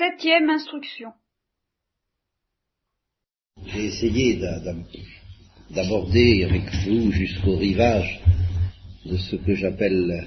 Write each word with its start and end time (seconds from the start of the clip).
Septième 0.00 0.48
instruction. 0.48 1.12
J'ai 3.66 3.84
essayé 3.84 4.40
d'aborder 5.68 6.44
avec 6.44 6.74
vous 6.86 7.12
jusqu'au 7.12 7.58
rivage 7.58 8.18
de 9.04 9.18
ce 9.18 9.36
que 9.36 9.54
j'appelle 9.54 10.26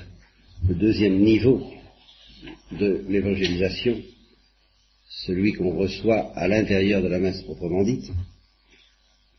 le 0.70 0.76
deuxième 0.76 1.18
niveau 1.22 1.68
de 2.74 3.04
l'évangélisation, 3.10 4.00
celui 5.26 5.54
qu'on 5.54 5.76
reçoit 5.76 6.32
à 6.38 6.48
l'intérieur 6.48 7.02
de 7.02 7.08
la 7.08 7.18
messe 7.18 7.42
proprement 7.42 7.82
dite. 7.82 8.12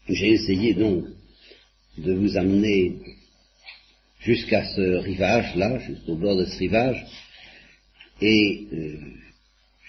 J'ai 0.09 0.33
essayé 0.33 0.75
donc 0.75 1.05
de 1.97 2.13
vous 2.13 2.37
amener 2.37 2.97
jusqu'à 4.19 4.65
ce 4.65 4.97
rivage-là, 4.97 5.79
jusqu'au 5.79 6.17
bord 6.17 6.37
de 6.37 6.47
ce 6.47 6.59
rivage, 6.59 7.07
et 8.21 8.67
euh, 8.73 8.97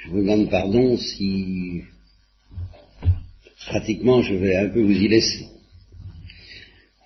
je 0.06 0.12
vous 0.12 0.22
demande 0.22 0.50
pardon 0.52 0.98
si 0.98 1.82
pratiquement 3.66 4.22
je 4.22 4.36
vais 4.36 4.56
un 4.56 4.70
peu 4.70 4.82
vous 4.82 4.92
y 4.92 5.08
laisser. 5.08 5.48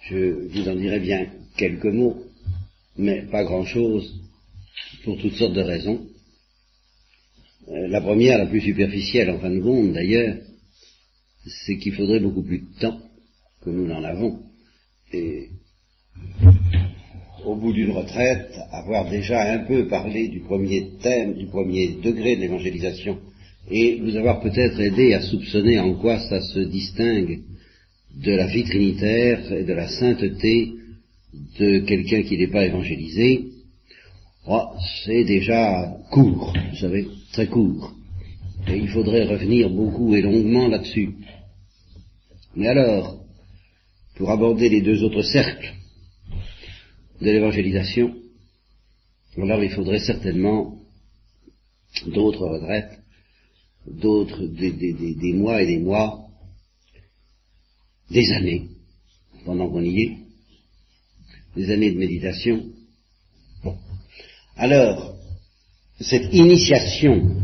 Je 0.09 0.49
vous 0.49 0.67
en 0.67 0.75
dirai 0.75 0.99
bien 0.99 1.27
quelques 1.55 1.85
mots, 1.85 2.25
mais 2.97 3.21
pas 3.21 3.43
grand-chose, 3.43 4.21
pour 5.05 5.17
toutes 5.17 5.35
sortes 5.35 5.53
de 5.53 5.61
raisons. 5.61 6.07
Euh, 7.69 7.87
la 7.87 8.01
première, 8.01 8.37
la 8.37 8.47
plus 8.47 8.61
superficielle 8.61 9.29
en 9.29 9.39
fin 9.39 9.51
de 9.51 9.61
compte 9.61 9.93
d'ailleurs, 9.93 10.37
c'est 11.65 11.77
qu'il 11.77 11.93
faudrait 11.93 12.19
beaucoup 12.19 12.43
plus 12.43 12.59
de 12.59 12.79
temps 12.79 12.99
que 13.61 13.69
nous 13.69 13.87
n'en 13.87 14.03
avons. 14.03 14.41
Et 15.13 15.49
au 17.45 17.55
bout 17.55 17.73
d'une 17.73 17.91
retraite, 17.91 18.59
avoir 18.71 19.09
déjà 19.09 19.53
un 19.53 19.59
peu 19.59 19.87
parlé 19.87 20.27
du 20.27 20.39
premier 20.41 20.89
thème, 21.01 21.35
du 21.35 21.47
premier 21.47 21.97
degré 22.03 22.35
de 22.35 22.41
l'évangélisation, 22.41 23.17
et 23.69 23.99
vous 24.01 24.15
avoir 24.15 24.41
peut-être 24.41 24.79
aidé 24.79 25.13
à 25.13 25.21
soupçonner 25.21 25.79
en 25.79 25.93
quoi 25.95 26.19
ça 26.19 26.41
se 26.41 26.59
distingue 26.59 27.39
de 28.15 28.31
la 28.31 28.47
vie 28.47 28.63
trinitaire 28.63 29.51
et 29.53 29.63
de 29.63 29.73
la 29.73 29.87
sainteté 29.87 30.71
de 31.59 31.79
quelqu'un 31.79 32.23
qui 32.23 32.37
n'est 32.37 32.47
pas 32.47 32.65
évangélisé, 32.65 33.45
oh, 34.47 34.69
c'est 35.05 35.23
déjà 35.23 35.95
court, 36.11 36.53
vous 36.71 36.77
savez, 36.77 37.07
très 37.31 37.47
court. 37.47 37.93
Et 38.67 38.77
il 38.77 38.89
faudrait 38.89 39.25
revenir 39.25 39.69
beaucoup 39.69 40.15
et 40.15 40.21
longuement 40.21 40.67
là-dessus. 40.67 41.11
Mais 42.55 42.67
alors, 42.67 43.19
pour 44.15 44.31
aborder 44.31 44.69
les 44.69 44.81
deux 44.81 45.03
autres 45.03 45.21
cercles 45.21 45.73
de 47.21 47.25
l'évangélisation, 47.25 48.15
alors 49.37 49.63
il 49.63 49.71
faudrait 49.71 49.99
certainement 49.99 50.75
d'autres 52.07 52.47
retraites, 52.47 52.99
d'autres 53.87 54.45
des, 54.45 55.33
mois 55.33 55.61
et 55.61 55.65
des 55.65 55.79
mois, 55.79 56.27
des 58.09 58.31
années, 58.31 58.67
pendant 59.45 59.69
qu'on 59.69 59.83
y 59.83 60.01
est, 60.01 60.17
des 61.55 61.71
années 61.71 61.91
de 61.91 61.97
méditation. 61.97 62.65
Alors, 64.55 65.15
cette 65.99 66.33
initiation 66.33 67.35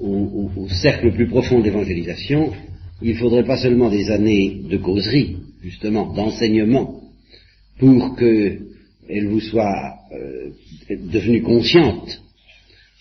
au, 0.00 0.50
au 0.56 0.68
cercle 0.68 1.06
le 1.06 1.14
plus 1.14 1.28
profond 1.28 1.60
d'évangélisation, 1.60 2.52
il 3.02 3.16
faudrait 3.16 3.44
pas 3.44 3.60
seulement 3.60 3.90
des 3.90 4.10
années 4.10 4.62
de 4.68 4.76
causerie, 4.76 5.36
justement, 5.62 6.12
d'enseignement, 6.12 7.00
pour 7.78 8.16
qu'elle 9.08 9.26
vous 9.26 9.40
soit 9.40 9.94
euh, 10.12 10.50
devenue 10.90 11.42
consciente, 11.42 12.22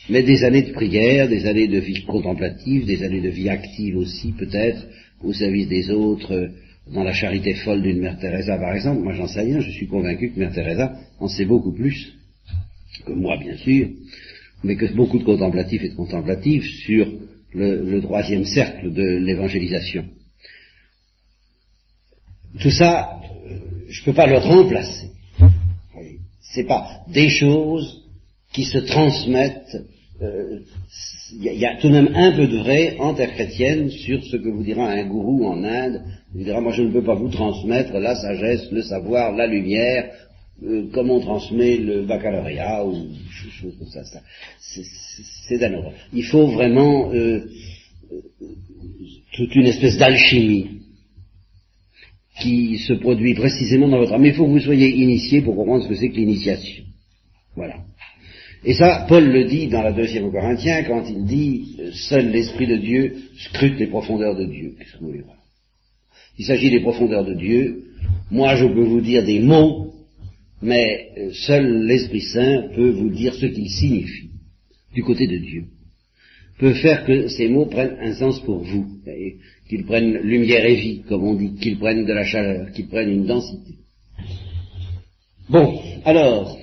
mais 0.10 0.24
des 0.24 0.44
années 0.44 0.64
de 0.64 0.72
prière, 0.72 1.28
des 1.28 1.46
années 1.46 1.68
de 1.68 1.80
vie 1.80 2.04
contemplative, 2.06 2.86
des 2.86 3.04
années 3.04 3.22
de 3.22 3.30
vie 3.30 3.50
active 3.50 3.98
aussi, 3.98 4.32
peut-être, 4.32 4.86
au 5.22 5.34
service 5.34 5.68
des 5.68 5.92
autres, 5.92 6.34
euh, 6.34 6.48
dans 6.94 7.04
la 7.04 7.14
charité 7.14 7.54
folle 7.54 7.82
d'une 7.82 8.00
Mère 8.00 8.18
Teresa, 8.18 8.58
par 8.58 8.74
exemple. 8.74 9.02
Moi, 9.02 9.14
j'en 9.14 9.28
sais 9.28 9.42
rien, 9.42 9.60
je 9.60 9.72
suis 9.72 9.88
convaincu 9.88 10.32
que 10.32 10.40
Mère 10.40 10.54
Teresa 10.54 10.98
en 11.20 11.28
sait 11.28 11.46
beaucoup 11.46 11.74
plus 11.74 12.14
que 13.06 13.12
moi, 13.12 13.38
bien 13.38 13.58
sûr, 13.58 13.90
mais 14.64 14.76
que 14.76 14.92
beaucoup 14.94 15.20
de 15.20 15.24
contemplatifs 15.24 15.84
et 15.84 15.90
de 15.90 15.96
contemplatives 15.96 16.64
sur 16.64 17.08
le, 17.54 18.00
troisième 18.02 18.46
cercle 18.46 18.94
de 18.94 19.18
l'évangélisation. 19.18 20.06
Tout 22.60 22.72
ça, 22.72 23.20
je 23.90 24.02
ne 24.02 24.06
peux 24.06 24.14
pas 24.14 24.28
le 24.28 24.38
remplacer. 24.38 25.12
C'est 26.54 26.66
pas 26.66 27.02
des 27.08 27.30
choses 27.30 28.04
qui 28.54 28.64
se 28.64 28.80
transmettent. 28.80 29.78
Il 30.20 30.26
euh, 30.26 30.60
y, 31.54 31.66
a 31.66 31.76
tout 31.76 31.90
de 31.90 31.94
même 31.94 32.12
un 32.16 32.32
peu 32.32 32.48
de 32.48 32.58
vrai 32.58 32.96
en 33.00 33.14
terre 33.14 33.34
chrétienne 33.34 33.90
sur 33.92 34.24
ce 34.24 34.38
que 34.38 34.50
vous 34.50 34.64
dira 34.64 34.90
un 34.90 35.06
gourou 35.06 35.46
en 35.46 35.64
Inde. 35.64 36.02
Il 36.36 36.44
dira 36.44 36.60
moi 36.60 36.72
je 36.72 36.82
ne 36.82 36.92
peux 36.92 37.04
pas 37.04 37.16
vous 37.16 37.30
transmettre 37.30 37.94
la 37.94 38.16
sagesse, 38.16 38.72
le 38.72 38.82
savoir, 38.82 39.36
la 39.36 39.46
lumière, 39.46 40.12
euh, 40.64 40.88
comme 40.92 41.12
on 41.12 41.20
transmet 41.20 41.78
le 41.78 42.04
baccalauréat 42.04 42.84
ou 42.84 43.10
chose 43.62 43.76
comme 43.78 43.88
ça. 43.90 44.02
c'est 44.60 45.58
d'un. 45.60 45.72
Il 46.14 46.24
faut 46.24 46.48
vraiment 46.48 47.12
euh, 47.14 47.46
euh, 48.12 48.22
toute 49.34 49.54
une 49.56 49.68
espèce 49.68 49.98
d'alchimie 49.98 50.77
qui 52.42 52.78
se 52.80 52.94
produit 52.94 53.34
précisément 53.34 53.88
dans 53.88 54.00
votre 54.00 54.14
âme. 54.14 54.26
Il 54.26 54.34
faut 54.34 54.46
que 54.46 54.52
vous 54.52 54.60
soyez 54.60 54.90
initié 54.90 55.42
pour 55.42 55.56
comprendre 55.56 55.84
ce 55.84 55.90
que 55.90 55.96
c'est 55.96 56.10
que 56.10 56.16
l'initiation. 56.16 56.84
Voilà. 57.56 57.78
Et 58.64 58.74
ça, 58.74 59.06
Paul 59.08 59.26
le 59.32 59.46
dit 59.46 59.68
dans 59.68 59.82
la 59.82 59.92
deuxième 59.92 60.32
Corinthiens 60.32 60.84
quand 60.84 61.04
il 61.10 61.26
dit 61.26 61.78
Seul 61.94 62.32
l'Esprit 62.32 62.68
de 62.68 62.78
Dieu 62.78 63.16
scrute 63.38 63.80
les 63.80 63.88
profondeurs 63.88 64.36
de 64.36 64.46
Dieu. 64.46 64.74
Qu'est-ce 64.78 64.94
que 64.94 65.00
vous 65.00 65.08
voulez 65.08 65.22
voir? 65.22 65.38
Il 66.38 66.46
s'agit 66.46 66.70
des 66.70 66.82
profondeurs 66.82 67.26
de 67.26 67.34
Dieu. 67.34 67.84
Moi, 68.30 68.56
je 68.56 68.66
peux 68.66 68.84
vous 68.84 69.02
dire 69.02 69.24
des 69.24 69.40
mots 69.40 69.88
mais 70.62 71.10
euh, 71.18 71.32
seul 71.34 71.86
l'Esprit 71.86 72.22
Saint 72.22 72.70
peut 72.76 72.90
vous 72.90 73.10
dire 73.10 73.34
ce 73.36 73.46
qu'il 73.46 73.70
signifie 73.70 74.30
du 74.94 75.04
côté 75.04 75.28
de 75.28 75.38
Dieu, 75.38 75.66
peut 76.58 76.74
faire 76.74 77.06
que 77.06 77.28
ces 77.28 77.48
mots 77.50 77.66
prennent 77.66 77.98
un 78.02 78.14
sens 78.14 78.40
pour 78.42 78.60
vous, 78.60 78.88
qu'ils 79.70 79.86
prennent 79.86 80.18
lumière 80.18 80.66
et 80.66 80.76
vie, 80.76 81.02
comme 81.08 81.24
on 81.24 81.36
dit, 81.36 81.56
qu'ils 81.56 81.78
prennent 81.78 82.06
de 82.06 82.14
la 82.14 82.24
chaleur, 82.24 82.72
qu'ils 82.72 82.88
prennent 82.88 83.12
une 83.12 83.26
densité. 83.26 83.76
Bon, 85.50 85.80
alors, 86.04 86.58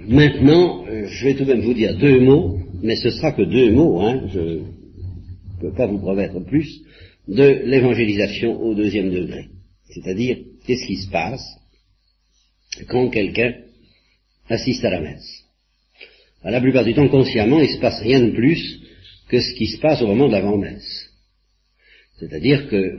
maintenant, 0.00 0.84
euh, 0.86 1.06
je 1.06 1.24
vais 1.24 1.34
tout 1.34 1.44
de 1.44 1.52
même 1.52 1.62
vous 1.62 1.74
dire 1.74 1.96
deux 1.96 2.20
mots, 2.20 2.58
mais 2.82 2.96
ce 2.96 3.10
sera 3.10 3.32
que 3.32 3.42
deux 3.42 3.70
mots, 3.72 4.00
hein, 4.00 4.22
je 4.32 4.40
ne 4.40 4.60
peux 5.60 5.72
pas 5.72 5.86
vous 5.86 5.98
promettre 5.98 6.40
plus, 6.40 6.82
de 7.28 7.62
l'évangélisation 7.64 8.60
au 8.60 8.74
deuxième 8.74 9.10
degré. 9.10 9.46
C'est-à-dire, 9.90 10.38
qu'est-ce 10.66 10.86
qui 10.86 10.96
se 10.96 11.10
passe 11.10 11.46
quand 12.88 13.08
quelqu'un 13.08 13.54
assiste 14.48 14.84
à 14.84 14.90
la 14.90 15.00
messe? 15.00 15.38
la 16.44 16.60
plupart 16.60 16.84
du 16.84 16.92
temps, 16.92 17.06
consciemment, 17.08 17.60
il 17.60 17.68
ne 17.68 17.74
se 17.76 17.80
passe 17.80 18.02
rien 18.02 18.20
de 18.20 18.32
plus 18.32 18.80
que 19.32 19.40
ce 19.40 19.54
qui 19.54 19.66
se 19.66 19.78
passe 19.80 20.02
au 20.02 20.06
moment 20.06 20.26
de 20.26 20.32
l'avant-messe. 20.32 21.08
C'est-à-dire 22.18 22.68
que 22.68 22.98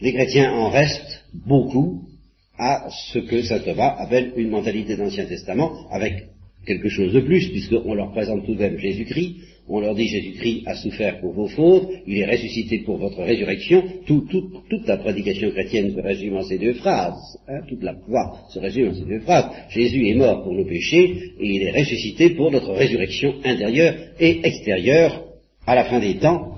les 0.00 0.12
chrétiens 0.12 0.52
en 0.52 0.70
restent 0.70 1.24
beaucoup 1.34 2.08
à 2.56 2.88
ce 3.12 3.18
que 3.18 3.42
saint 3.42 3.58
Thomas 3.58 3.96
appelle 3.98 4.32
une 4.36 4.50
mentalité 4.50 4.94
d'Ancien 4.94 5.26
Testament, 5.26 5.90
avec 5.90 6.28
quelque 6.66 6.88
chose 6.88 7.12
de 7.12 7.20
plus, 7.20 7.48
puisqu'on 7.48 7.94
leur 7.94 8.12
présente 8.12 8.46
tout 8.46 8.54
de 8.54 8.60
même 8.60 8.78
Jésus-Christ, 8.78 9.40
on 9.68 9.80
leur 9.80 9.94
dit 9.94 10.08
Jésus-Christ 10.08 10.62
a 10.66 10.74
souffert 10.76 11.20
pour 11.20 11.32
vos 11.32 11.48
fautes, 11.48 11.90
il 12.06 12.18
est 12.18 12.30
ressuscité 12.30 12.78
pour 12.78 12.96
votre 12.96 13.22
résurrection, 13.22 13.82
toute 14.06 14.86
la 14.86 14.96
prédication 14.96 15.50
chrétienne 15.50 15.94
se 15.94 16.00
résume 16.00 16.36
en 16.36 16.42
ces 16.42 16.58
deux 16.58 16.74
phrases, 16.74 17.38
hein, 17.48 17.60
toute 17.68 17.82
la 17.82 17.94
foi 17.94 18.38
se 18.48 18.58
résume 18.58 18.90
en 18.90 18.94
ces 18.94 19.04
deux 19.04 19.20
phrases. 19.20 19.46
Jésus 19.68 20.08
est 20.08 20.14
mort 20.14 20.42
pour 20.42 20.54
nos 20.54 20.64
péchés 20.64 21.32
et 21.38 21.46
il 21.46 21.62
est 21.62 21.78
ressuscité 21.78 22.30
pour 22.30 22.50
notre 22.50 22.72
résurrection 22.72 23.34
intérieure 23.44 23.94
et 24.18 24.40
extérieure 24.46 25.24
à 25.66 25.74
la 25.74 25.84
fin 25.84 26.00
des 26.00 26.16
temps, 26.16 26.54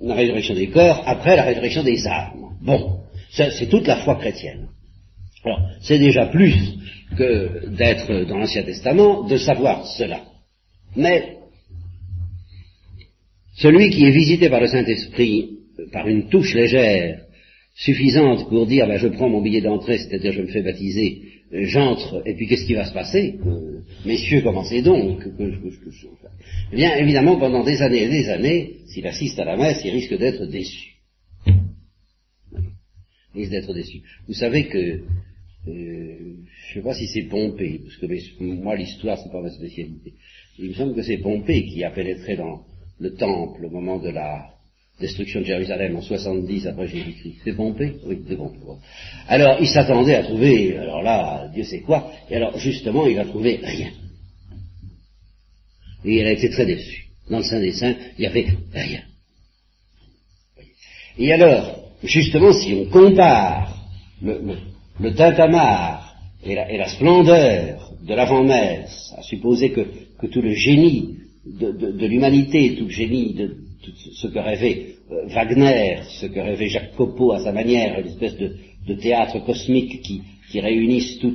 la 0.00 0.14
résurrection 0.14 0.54
des 0.54 0.68
corps 0.68 1.02
après 1.04 1.34
la 1.34 1.42
résurrection 1.42 1.82
des 1.82 2.06
âmes. 2.06 2.54
Bon, 2.62 3.00
c'est 3.32 3.68
toute 3.68 3.86
la 3.86 3.96
foi 3.96 4.14
chrétienne. 4.16 4.68
Alors, 5.44 5.60
c'est 5.80 5.98
déjà 5.98 6.26
plus 6.26 6.54
que 7.16 7.68
d'être 7.76 8.24
dans 8.28 8.38
l'Ancien 8.38 8.62
Testament, 8.62 9.26
de 9.26 9.36
savoir 9.36 9.84
cela. 9.86 10.20
Mais 10.94 11.37
celui 13.58 13.90
qui 13.90 14.04
est 14.04 14.10
visité 14.10 14.48
par 14.48 14.60
le 14.60 14.68
Saint-Esprit, 14.68 15.58
par 15.92 16.08
une 16.08 16.28
touche 16.28 16.54
légère, 16.54 17.20
suffisante 17.74 18.48
pour 18.48 18.66
dire 18.66 18.86
ben, 18.86 18.98
je 18.98 19.08
prends 19.08 19.28
mon 19.28 19.42
billet 19.42 19.60
d'entrée, 19.60 19.98
c'est-à-dire 19.98 20.32
je 20.32 20.42
me 20.42 20.48
fais 20.48 20.62
baptiser, 20.62 21.22
j'entre, 21.52 22.22
et 22.26 22.34
puis 22.34 22.46
qu'est-ce 22.46 22.66
qui 22.66 22.74
va 22.74 22.84
se 22.84 22.92
passer? 22.92 23.38
Messieurs, 24.04 24.42
commencez 24.42 24.82
donc? 24.82 25.24
eh 26.72 26.76
bien, 26.76 26.96
évidemment, 26.96 27.36
pendant 27.38 27.64
des 27.64 27.80
années 27.82 28.04
et 28.04 28.08
des 28.08 28.28
années, 28.28 28.76
s'il 28.86 29.06
assiste 29.06 29.38
à 29.38 29.44
la 29.44 29.56
messe, 29.56 29.80
il 29.84 29.90
risque 29.90 30.16
d'être 30.16 30.46
déçu. 30.46 30.96
Il 33.34 33.40
risque 33.40 33.50
d'être 33.50 33.74
déçu. 33.74 34.02
Vous 34.26 34.34
savez 34.34 34.66
que, 34.66 34.78
euh, 34.78 35.02
je 35.66 35.72
ne 35.72 36.74
sais 36.74 36.82
pas 36.82 36.94
si 36.94 37.06
c'est 37.08 37.22
Pompée, 37.22 37.80
parce 37.82 37.96
que 37.96 38.42
moi 38.42 38.76
l'histoire 38.76 39.18
c'est 39.18 39.32
pas 39.32 39.42
ma 39.42 39.50
spécialité, 39.50 40.14
Il 40.58 40.70
me 40.70 40.74
semble 40.74 40.94
que 40.94 41.02
c'est 41.02 41.18
Pompée 41.18 41.66
qui 41.66 41.82
a 41.82 41.90
pénétré 41.90 42.36
dans 42.36 42.62
le 43.00 43.14
temple 43.14 43.64
au 43.64 43.70
moment 43.70 43.98
de 43.98 44.10
la 44.10 44.50
destruction 45.00 45.40
de 45.40 45.46
Jérusalem 45.46 45.96
en 45.96 46.02
70 46.02 46.66
après 46.66 46.88
Jésus-Christ. 46.88 47.36
C'est 47.44 47.52
Pompée 47.52 47.94
Oui, 48.04 48.18
c'est 48.28 48.36
Pompée. 48.36 48.58
Alors, 49.28 49.58
il 49.60 49.68
s'attendait 49.68 50.16
à 50.16 50.24
trouver, 50.24 50.76
alors 50.76 51.02
là, 51.02 51.48
Dieu 51.54 51.64
sait 51.64 51.80
quoi, 51.80 52.10
et 52.28 52.36
alors 52.36 52.58
justement, 52.58 53.06
il 53.06 53.18
a 53.18 53.24
trouvé 53.24 53.60
rien. 53.62 53.90
Et 56.04 56.20
il 56.20 56.26
a 56.26 56.32
été 56.32 56.50
très 56.50 56.66
déçu. 56.66 57.06
Dans 57.30 57.38
le 57.38 57.44
Saint 57.44 57.60
des 57.60 57.72
Saints, 57.72 57.94
il 58.16 58.20
n'y 58.20 58.26
avait 58.26 58.46
rien. 58.72 59.02
Et 61.18 61.32
alors, 61.32 61.80
justement, 62.02 62.52
si 62.52 62.74
on 62.74 62.90
compare 62.90 63.76
le, 64.22 64.56
le, 65.00 65.14
tintamarre 65.14 66.16
et 66.44 66.54
la, 66.54 66.88
splendeur 66.88 67.92
de 68.02 68.14
l'avant-messe, 68.14 69.14
à 69.16 69.22
supposer 69.22 69.70
que, 69.70 70.26
tout 70.26 70.40
le 70.40 70.52
génie 70.52 71.17
de, 71.60 72.06
l'humanité, 72.06 72.74
tout 72.76 72.84
le 72.84 72.90
génie 72.90 73.34
de, 73.34 73.56
ce 74.14 74.26
que 74.26 74.38
rêvait 74.38 74.94
euh, 75.10 75.26
Wagner, 75.28 75.98
ce 76.20 76.26
que 76.26 76.40
rêvait 76.40 76.68
Jacques 76.68 76.94
Copeau 76.96 77.32
à 77.32 77.40
sa 77.40 77.52
manière, 77.52 77.98
une 78.00 78.08
espèce 78.08 78.36
de, 78.36 78.94
théâtre 78.94 79.44
cosmique 79.44 80.00
qui, 80.00 80.22
qui 80.50 80.60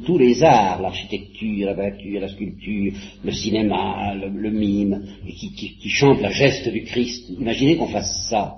tous 0.05 0.17
les 0.17 0.43
arts, 0.43 0.81
l'architecture, 0.81 1.67
la 1.67 1.75
peinture, 1.75 2.19
la 2.19 2.29
sculpture, 2.29 2.93
le 3.23 3.31
cinéma, 3.31 4.15
le, 4.15 4.49
mime, 4.49 5.03
et 5.27 5.33
qui, 5.33 5.51
qui, 5.51 5.89
chante 5.89 6.19
la 6.21 6.31
geste 6.31 6.67
du 6.69 6.83
Christ. 6.83 7.29
Imaginez 7.29 7.75
qu'on 7.75 7.87
fasse 7.87 8.27
ça. 8.29 8.55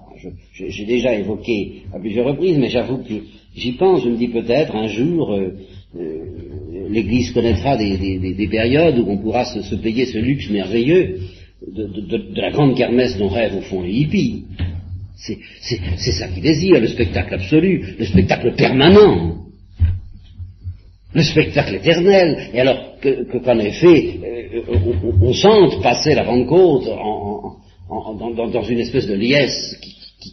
J'ai 0.54 0.86
déjà 0.86 1.14
évoqué 1.14 1.84
à 1.94 2.00
plusieurs 2.00 2.26
reprises, 2.26 2.58
mais 2.58 2.70
j'avoue 2.70 3.00
que 3.00 3.16
j'y 3.56 3.74
pense, 3.74 4.04
je 4.04 4.10
me 4.10 4.18
dis 4.18 4.30
peut-être 4.30 4.74
un 4.76 4.88
jour, 4.88 5.34
euh, 5.34 5.58
euh, 5.98 6.90
l'Église 6.90 7.32
connaîtra 7.32 7.78
des, 7.78 8.48
périodes 8.50 9.00
où 9.00 9.10
on 9.10 9.18
pourra 9.18 9.46
se, 9.46 9.76
payer 9.76 10.06
ce 10.06 10.18
luxe 10.18 10.50
merveilleux 10.50 11.20
de, 11.72 12.42
la 12.42 12.52
grande 12.52 12.76
kermesse 12.76 13.18
dont 13.18 13.30
rêvent 13.30 13.58
au 13.58 13.62
fond 13.62 13.82
les 13.82 13.94
hippies. 13.94 14.46
C'est 15.18 16.12
ça 16.12 16.28
qu'ils 16.28 16.44
désirent, 16.44 16.80
le 16.80 16.88
spectacle 16.88 17.34
absolu, 17.34 17.96
le 17.98 18.06
spectacle 18.06 18.54
permanent 18.56 19.46
le 21.16 21.24
spectacle 21.24 21.76
éternel, 21.76 22.50
et 22.54 22.60
alors 22.60 22.98
qu'en 23.02 23.60
effet, 23.60 24.20
on, 25.22 25.34
sente 25.34 25.82
passer 25.82 26.14
la 26.14 26.26
Pentecôte 26.26 26.90
dans, 27.88 28.64
une 28.64 28.80
espèce 28.80 29.08
de 29.08 29.14
liesse 29.14 29.80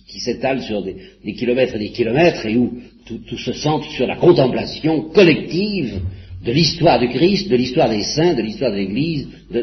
qui, 0.08 0.18
s'étale 0.18 0.60
sur 0.62 0.82
des, 0.82 0.96
kilomètres 1.34 1.76
et 1.76 1.78
des 1.78 1.90
kilomètres, 1.90 2.44
et 2.46 2.56
où 2.56 2.80
tout, 3.06 3.38
se 3.38 3.52
centre 3.52 3.88
sur 3.92 4.08
la 4.08 4.16
contemplation 4.16 5.02
collective 5.10 6.00
de 6.44 6.52
l'histoire 6.52 6.98
du 6.98 7.08
Christ, 7.08 7.48
de 7.48 7.56
l'histoire 7.56 7.88
des 7.88 8.02
saints, 8.02 8.34
de 8.34 8.42
l'histoire 8.42 8.72
de 8.72 8.76
l'Église, 8.76 9.28
de, 9.50 9.62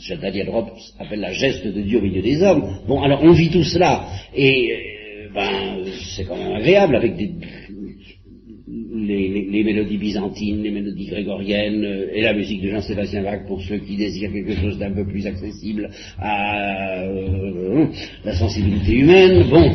ce 0.00 0.14
qu'on 0.14 0.20
Daniel 0.20 0.48
Rob 0.48 0.68
appelle 0.98 1.20
la 1.20 1.32
geste 1.32 1.66
de 1.66 1.80
Dieu 1.82 1.98
au 1.98 2.02
milieu 2.02 2.22
des 2.22 2.42
hommes. 2.42 2.78
Bon, 2.88 3.02
alors 3.02 3.22
on 3.22 3.32
vit 3.32 3.50
tout 3.50 3.64
cela, 3.64 4.06
et 4.34 4.72
euh, 4.72 5.28
ben, 5.34 5.84
c'est 6.14 6.24
quand 6.24 6.36
même 6.36 6.52
agréable 6.52 6.96
avec 6.96 7.16
des, 7.16 7.32
les, 9.06 9.64
mélodies 9.64 9.98
byzantines, 9.98 10.62
les 10.62 10.70
mélodies 10.70 11.06
grégoriennes 11.06 11.84
euh, 11.84 12.14
et 12.14 12.22
la 12.22 12.32
musique 12.32 12.62
de 12.62 12.70
Jean-Sébastien 12.70 13.22
Bach 13.22 13.46
pour 13.46 13.60
ceux 13.62 13.78
qui 13.78 13.96
désirent 13.96 14.32
quelque 14.32 14.56
chose 14.56 14.78
d'un 14.78 14.92
peu 14.92 15.06
plus 15.06 15.26
accessible 15.26 15.90
à 16.18 17.02
euh, 17.02 17.86
la 18.24 18.34
sensibilité 18.34 18.94
humaine. 18.94 19.44
Bon, 19.50 19.70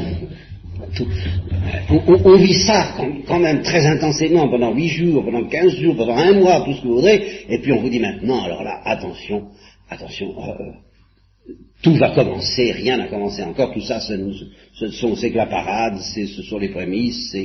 on, 1.89 2.37
vit 2.37 2.53
ça 2.65 2.95
quand, 3.27 3.39
même 3.39 3.61
très 3.61 3.85
intensément 3.85 4.49
pendant 4.49 4.73
huit 4.73 4.89
jours, 4.89 5.23
pendant 5.23 5.43
quinze 5.45 5.75
jours, 5.75 5.95
pendant 5.95 6.17
un 6.17 6.33
mois, 6.33 6.61
tout 6.61 6.73
ce 6.73 6.81
que 6.81 6.87
vous 6.87 6.95
voudrez, 6.95 7.45
et 7.49 7.59
puis 7.59 7.71
on 7.73 7.81
vous 7.81 7.89
dit 7.89 7.99
maintenant, 7.99 8.43
alors 8.43 8.63
là, 8.63 8.81
attention, 8.85 9.49
attention, 9.89 10.33
euh, 10.37 11.53
tout 11.81 11.95
va 11.95 12.11
commencer, 12.11 12.71
rien 12.71 12.97
n'a 12.97 13.07
commencé 13.07 13.43
encore, 13.43 13.73
tout 13.73 13.81
ça, 13.81 13.99
ce, 13.99 14.91
sont, 14.91 15.15
c'est 15.15 15.31
que 15.31 15.37
la 15.37 15.47
parade, 15.47 15.99
ce 15.99 16.43
sont 16.43 16.57
les 16.57 16.69
prémices, 16.69 17.35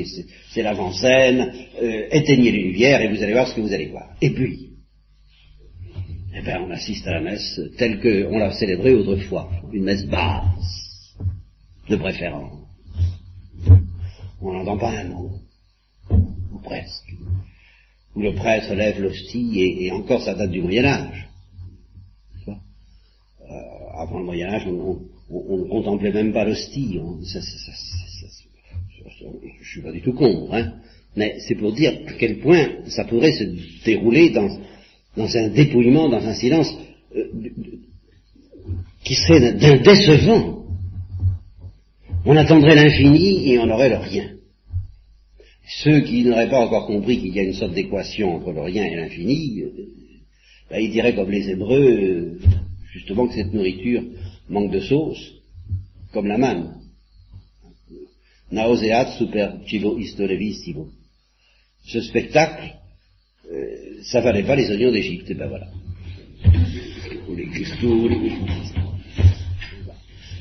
c'est, 0.52 0.62
l'avant-scène, 0.62 1.52
euh, 1.82 2.06
éteignez 2.10 2.50
les 2.50 2.62
lumières 2.62 3.00
et 3.00 3.08
vous 3.08 3.22
allez 3.22 3.32
voir 3.32 3.48
ce 3.48 3.54
que 3.54 3.60
vous 3.60 3.72
allez 3.72 3.86
voir. 3.86 4.10
Et 4.20 4.30
puis, 4.30 4.70
eh 6.36 6.42
bien, 6.42 6.60
on 6.66 6.70
assiste 6.70 7.06
à 7.06 7.12
la 7.12 7.20
messe 7.20 7.60
telle 7.78 8.00
qu'on 8.00 8.38
l'a 8.38 8.52
célébrée 8.52 8.94
autrefois, 8.94 9.48
une 9.72 9.84
messe 9.84 10.06
basse, 10.06 11.16
de 11.88 11.96
préférence. 11.96 12.63
On 14.44 14.52
n'entend 14.52 14.78
pas 14.78 14.90
un 14.90 15.04
mot, 15.04 15.30
ou 16.10 16.58
presque. 16.62 17.14
Où 18.14 18.20
le 18.20 18.34
prêtre 18.34 18.74
lève 18.74 19.00
l'hostie, 19.00 19.60
et 19.60 19.90
encore 19.90 20.22
ça 20.22 20.34
date 20.34 20.50
du 20.50 20.62
Moyen 20.62 20.84
Âge 20.84 21.24
avant 23.96 24.18
le 24.18 24.24
Moyen 24.24 24.48
Âge, 24.48 24.66
on, 24.66 25.00
ne 25.30 25.68
contemplait 25.68 26.12
même 26.12 26.32
pas 26.32 26.44
l'hostie. 26.44 26.92
je 26.92 27.38
ne 29.26 29.64
suis 29.64 29.82
pas 29.82 29.92
du 29.92 30.02
tout 30.02 30.12
con, 30.12 30.48
hein, 30.52 30.74
mais 31.16 31.36
c'est 31.46 31.54
pour 31.54 31.72
dire 31.72 31.92
à 32.06 32.12
quel 32.14 32.38
point 32.38 32.68
ça 32.88 33.04
pourrait 33.04 33.32
se 33.32 33.44
dérouler 33.84 34.30
dans, 34.30 34.48
un 35.16 35.48
dépouillement, 35.48 36.08
dans 36.08 36.24
un 36.26 36.34
silence 36.34 36.72
euh, 37.16 37.24
qui 39.04 39.14
serait 39.14 39.52
d'un 39.54 39.76
décevant. 39.76 40.64
On 42.26 42.36
attendrait 42.36 42.74
l'infini 42.74 43.52
et 43.52 43.58
on 43.58 43.66
n'aurait 43.66 43.90
le 43.90 43.96
rien. 43.96 44.33
Ceux 45.66 46.00
qui 46.00 46.24
n'auraient 46.24 46.50
pas 46.50 46.60
encore 46.60 46.86
compris 46.86 47.18
qu'il 47.18 47.34
y 47.34 47.40
a 47.40 47.42
une 47.42 47.54
sorte 47.54 47.72
d'équation 47.72 48.36
entre 48.36 48.52
le 48.52 48.60
rien 48.60 48.84
et 48.84 48.96
l'infini, 48.96 49.62
ben, 50.70 50.78
ils 50.78 50.90
diraient 50.90 51.14
comme 51.14 51.30
les 51.30 51.48
Hébreux, 51.48 51.80
euh, 51.80 52.38
justement 52.92 53.26
que 53.26 53.34
cette 53.34 53.52
nourriture 53.52 54.02
manque 54.48 54.72
de 54.72 54.80
sauce, 54.80 55.32
comme 56.12 56.26
la 56.26 56.38
manne. 56.38 56.74
Nauseat 58.50 59.16
super 59.16 59.56
cibo 59.66 59.98
historevissimo. 59.98 60.88
Ce 61.86 62.00
spectacle, 62.00 62.74
euh, 63.50 64.02
ça 64.02 64.20
valait 64.20 64.44
pas 64.44 64.56
les 64.56 64.70
oignons 64.70 64.92
d'Égypte, 64.92 65.30
et 65.30 65.34
ben 65.34 65.48
voilà. 65.48 65.68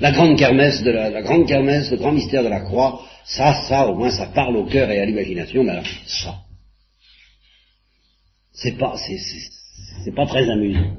La 0.03 0.11
grande 0.11 0.37
kermesse 0.37 0.81
le 0.83 1.95
grand 1.95 2.11
mystère 2.11 2.43
de 2.43 2.49
la 2.49 2.59
croix, 2.59 2.99
ça, 3.23 3.53
ça, 3.69 3.87
au 3.87 3.95
moins 3.95 4.11
ça 4.11 4.25
parle 4.25 4.57
au 4.57 4.65
cœur 4.65 4.91
et 4.91 4.99
à 4.99 5.05
l'imagination, 5.05 5.63
mais 5.63 5.71
alors, 5.71 5.87
ça. 6.05 6.35
C'est 8.51 8.77
pas, 8.77 8.97
c'est 10.03 10.13
pas 10.13 10.25
très 10.25 10.49
amusant. 10.49 10.97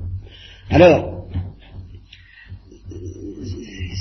Alors, 0.71 1.29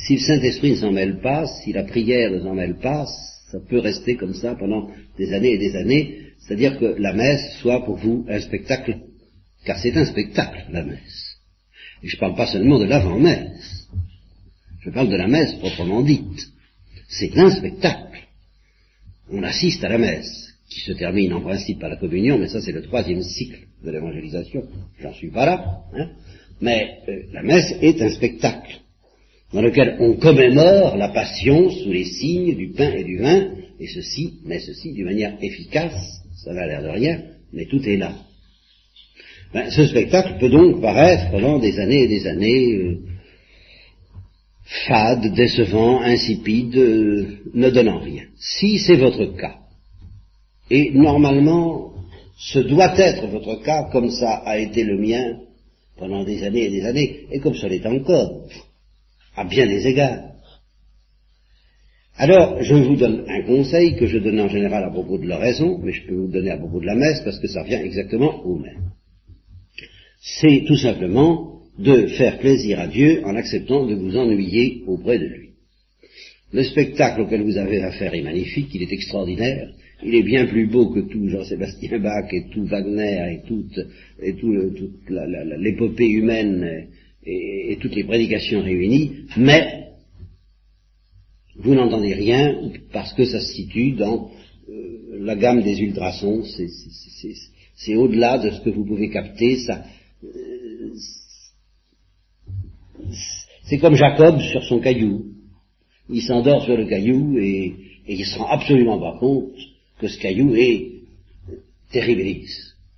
si 0.06 0.14
le 0.16 0.22
Saint-Esprit 0.22 0.72
ne 0.72 0.76
s'en 0.78 0.94
mêle 0.94 1.20
pas, 1.20 1.48
si 1.48 1.74
la 1.74 1.84
prière 1.84 2.32
ne 2.32 2.40
s'en 2.40 2.54
mêle 2.54 2.78
pas, 2.78 3.06
ça 3.52 3.58
peut 3.60 3.80
rester 3.80 4.16
comme 4.16 4.34
ça 4.34 4.56
pendant 4.56 4.88
des 5.18 5.34
années 5.34 5.52
et 5.52 5.58
des 5.58 5.76
années, 5.76 6.18
c'est-à-dire 6.40 6.80
que 6.80 6.96
la 6.98 7.12
messe 7.12 7.58
soit 7.58 7.84
pour 7.84 7.98
vous 7.98 8.26
un 8.30 8.40
spectacle, 8.40 9.00
car 9.66 9.78
c'est 9.80 9.98
un 9.98 10.06
spectacle, 10.06 10.64
la 10.72 10.84
messe. 10.84 11.36
Et 12.04 12.08
je 12.08 12.16
ne 12.16 12.20
parle 12.22 12.36
pas 12.36 12.48
seulement 12.48 12.80
de 12.80 12.86
l'avant-messe, 12.86 13.90
je 14.84 14.90
parle 14.90 15.10
de 15.10 15.16
la 15.16 15.28
messe 15.28 15.56
proprement 15.56 16.02
dite. 16.02 16.48
C'est 17.08 17.38
un 17.38 17.50
spectacle. 17.50 18.20
On 19.32 19.44
assiste 19.44 19.84
à 19.84 19.90
la 19.90 19.98
messe, 19.98 20.54
qui 20.70 20.82
se 20.82 20.94
termine 20.94 21.34
en 21.34 21.42
principe 21.42 21.80
par 21.80 21.90
la 21.90 21.96
communion, 21.96 22.38
mais 22.38 22.48
ça 22.48 22.62
c'est 22.62 22.72
le 22.72 22.82
troisième 22.82 23.22
cycle 23.22 23.68
de 23.84 23.92
l'évangélisation, 23.92 24.64
j'en 25.00 25.14
suis 25.14 25.30
pas 25.30 25.46
là, 25.46 25.84
hein. 25.94 26.10
mais 26.62 27.00
euh, 27.08 27.24
la 27.32 27.44
messe 27.44 27.74
est 27.82 28.02
un 28.02 28.10
spectacle 28.10 28.80
dans 29.54 29.62
lequel 29.62 29.98
on 30.00 30.16
commémore 30.16 30.98
la 30.98 31.10
passion 31.10 31.70
sous 31.70 31.92
les 31.92 32.06
signes 32.06 32.56
du 32.56 32.70
pain 32.70 32.92
et 32.92 33.04
du 33.04 33.20
vin, 33.20 33.52
et 33.80 33.88
ceci, 33.88 34.40
mais 34.46 34.60
ceci 34.60 34.94
d'une 34.94 35.06
manière 35.06 35.38
efficace, 35.42 36.22
ça 36.44 36.54
n'a 36.54 36.66
l'air 36.66 36.82
de 36.82 36.90
rien, 36.90 37.22
mais 37.52 37.66
tout 37.66 37.88
est 37.88 37.98
là. 37.98 38.16
Ben, 39.54 39.70
ce 39.70 39.86
spectacle 39.86 40.40
peut 40.40 40.50
donc 40.50 40.82
paraître 40.82 41.30
pendant 41.30 41.60
des 41.60 41.80
années 41.80 42.04
et 42.04 42.08
des 42.08 42.26
années 42.26 42.74
euh, 42.74 42.98
fade, 44.64 45.34
décevant, 45.34 46.02
insipide, 46.02 46.76
euh, 46.76 47.28
ne 47.54 47.70
donnant 47.70 48.00
rien. 48.00 48.24
Si 48.38 48.80
c'est 48.80 48.96
votre 48.96 49.26
cas, 49.38 49.58
et 50.70 50.92
normalement 50.94 51.94
ce 52.38 52.60
doit 52.60 52.98
être 52.98 53.28
votre 53.28 53.62
cas 53.64 53.90
comme 53.92 54.10
ça 54.10 54.42
a 54.46 54.58
été 54.58 54.84
le 54.84 54.98
mien 54.98 55.40
pendant 55.98 56.24
des 56.24 56.44
années 56.44 56.66
et 56.66 56.70
des 56.70 56.86
années, 56.86 57.28
et 57.32 57.40
comme 57.40 57.56
ça 57.56 57.68
l'est 57.68 57.86
encore, 57.86 58.48
à 59.36 59.46
bien 59.46 59.68
des 59.68 59.88
égards. 59.88 60.34
Alors, 62.16 62.62
je 62.62 62.76
vous 62.76 62.96
donne 62.96 63.26
un 63.28 63.42
conseil 63.44 63.96
que 63.96 64.06
je 64.06 64.20
donne 64.20 64.40
en 64.40 64.48
général 64.48 64.84
à 64.84 64.92
propos 64.92 65.18
de 65.18 65.26
l'oraison, 65.26 65.80
mais 65.82 65.94
je 65.94 66.06
peux 66.06 66.16
vous 66.16 66.32
donner 66.32 66.52
à 66.52 66.58
propos 66.58 66.80
de 66.80 66.86
la 66.86 66.96
messe 66.96 67.22
parce 67.22 67.40
que 67.40 67.48
ça 67.48 67.64
revient 67.64 67.82
exactement 67.84 68.44
au 68.46 68.58
même. 68.58 68.92
C'est 70.22 70.64
tout 70.68 70.78
simplement 70.78 71.53
de 71.80 72.08
faire 72.08 72.40
plaisir 72.40 72.80
à 72.80 72.88
Dieu 72.88 73.22
en 73.26 73.36
acceptant 73.36 73.86
de 73.86 73.96
vous 73.96 74.16
ennuyer 74.16 74.84
auprès 74.88 75.18
de 75.18 75.26
lui. 75.26 75.50
Le 76.52 76.64
spectacle 76.64 77.22
auquel 77.22 77.42
vous 77.42 77.58
avez 77.58 77.82
affaire 77.82 78.14
est 78.14 78.22
magnifique, 78.22 78.70
il 78.76 78.84
est 78.84 78.94
extraordinaire, 78.94 79.74
il 80.06 80.14
est 80.14 80.24
bien 80.24 80.46
plus 80.46 80.68
beau 80.68 80.90
que 80.90 81.00
tout 81.00 81.28
Jean-Sébastien 81.28 81.98
Bach 81.98 82.32
et 82.32 82.46
tout 82.52 82.66
Wagner 82.66 83.34
et 83.34 83.48
toute, 83.48 83.80
et 84.22 84.36
tout, 84.36 84.54
l'épopée 85.58 86.10
humaine 86.10 86.88
et, 87.26 87.78
toutes 87.82 87.96
les 87.96 88.04
prédications 88.04 88.62
réunies, 88.62 89.26
mais 89.38 89.84
vous 91.56 91.74
n'entendez 91.74 92.14
rien 92.14 92.72
parce 92.92 93.14
que 93.14 93.26
ça 93.26 93.40
se 93.40 93.54
situe 93.54 93.94
dans 93.94 94.30
euh, 94.70 95.20
la 95.20 95.36
gamme 95.36 95.64
des 95.64 95.80
ultrasons, 95.82 96.44
c'est 97.76 97.96
au-delà 97.96 98.38
de 98.38 98.52
ce 98.52 98.62
que 98.62 98.70
vous 98.70 98.86
pouvez 98.86 99.10
capter, 99.10 99.58
ça, 99.58 99.84
euh, 100.24 100.94
c'est 103.64 103.78
comme 103.78 103.96
Jacob 103.96 104.40
sur 104.40 104.64
son 104.64 104.80
caillou. 104.80 105.26
Il 106.10 106.22
s'endort 106.22 106.64
sur 106.64 106.76
le 106.76 106.86
caillou 106.86 107.38
et, 107.38 107.74
et 108.08 108.14
il 108.14 108.20
ne 108.20 108.26
se 108.26 108.38
rend 108.38 108.48
absolument 108.48 109.00
pas 109.00 109.18
compte 109.20 109.52
que 110.00 110.08
ce 110.08 110.20
caillou 110.20 110.56
est 110.56 110.92
terribilis, 111.92 112.50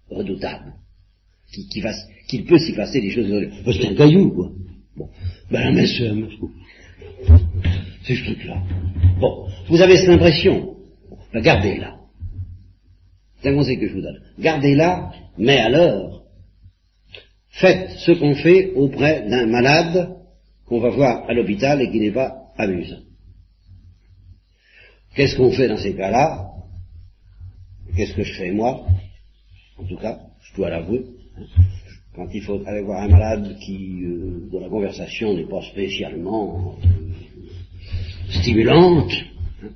redoutable, 0.09 0.73
qu'il 2.27 2.45
peut 2.45 2.57
s'y 2.57 2.73
passer 2.73 3.01
des 3.01 3.11
choses. 3.11 3.31
C'est 3.65 3.87
un 3.87 3.95
caillou, 3.95 4.31
quoi. 4.31 4.51
Bon, 4.95 5.09
ben 5.51 5.73
messe, 5.73 6.01
c'est 8.03 8.15
ce 8.15 8.23
truc-là. 8.23 8.61
Bon, 9.19 9.47
vous 9.67 9.81
avez 9.81 9.97
cette 9.97 10.09
impression. 10.09 10.75
Ben, 11.33 11.41
gardez-la. 11.41 11.97
C'est 13.41 13.49
un 13.49 13.55
conseil 13.55 13.79
que 13.79 13.87
je 13.87 13.93
vous 13.93 14.01
donne. 14.01 14.21
Gardez-la, 14.39 15.11
mais 15.37 15.57
alors, 15.57 16.24
faites 17.55 17.91
ce 17.99 18.11
qu'on 18.11 18.35
fait 18.35 18.73
auprès 18.75 19.27
d'un 19.27 19.45
malade 19.47 20.17
qu'on 20.65 20.79
va 20.79 20.89
voir 20.89 21.29
à 21.29 21.33
l'hôpital 21.33 21.81
et 21.81 21.89
qui 21.91 21.99
n'est 21.99 22.11
pas 22.11 22.51
amusant. 22.57 23.01
Qu'est-ce 25.15 25.37
qu'on 25.37 25.51
fait 25.51 25.67
dans 25.67 25.77
ces 25.77 25.95
cas-là? 25.95 26.51
Qu'est-ce 27.95 28.13
que 28.13 28.23
je 28.23 28.33
fais 28.33 28.51
moi? 28.51 28.85
En 29.77 29.85
tout 29.85 29.97
cas, 29.97 30.19
je 30.41 30.55
dois 30.55 30.69
l'avouer. 30.69 31.05
Quand 32.15 32.27
il 32.33 32.41
faut 32.41 32.61
aller 32.65 32.81
voir 32.81 33.03
un 33.03 33.09
malade 33.09 33.57
qui, 33.59 34.03
euh, 34.03 34.49
dont 34.51 34.59
la 34.59 34.69
conversation 34.69 35.33
n'est 35.33 35.47
pas 35.47 35.61
spécialement 35.61 36.75
euh, 36.83 38.39
stimulante, 38.39 39.11
hein. 39.63 39.67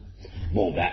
bon 0.53 0.73
ben, 0.73 0.89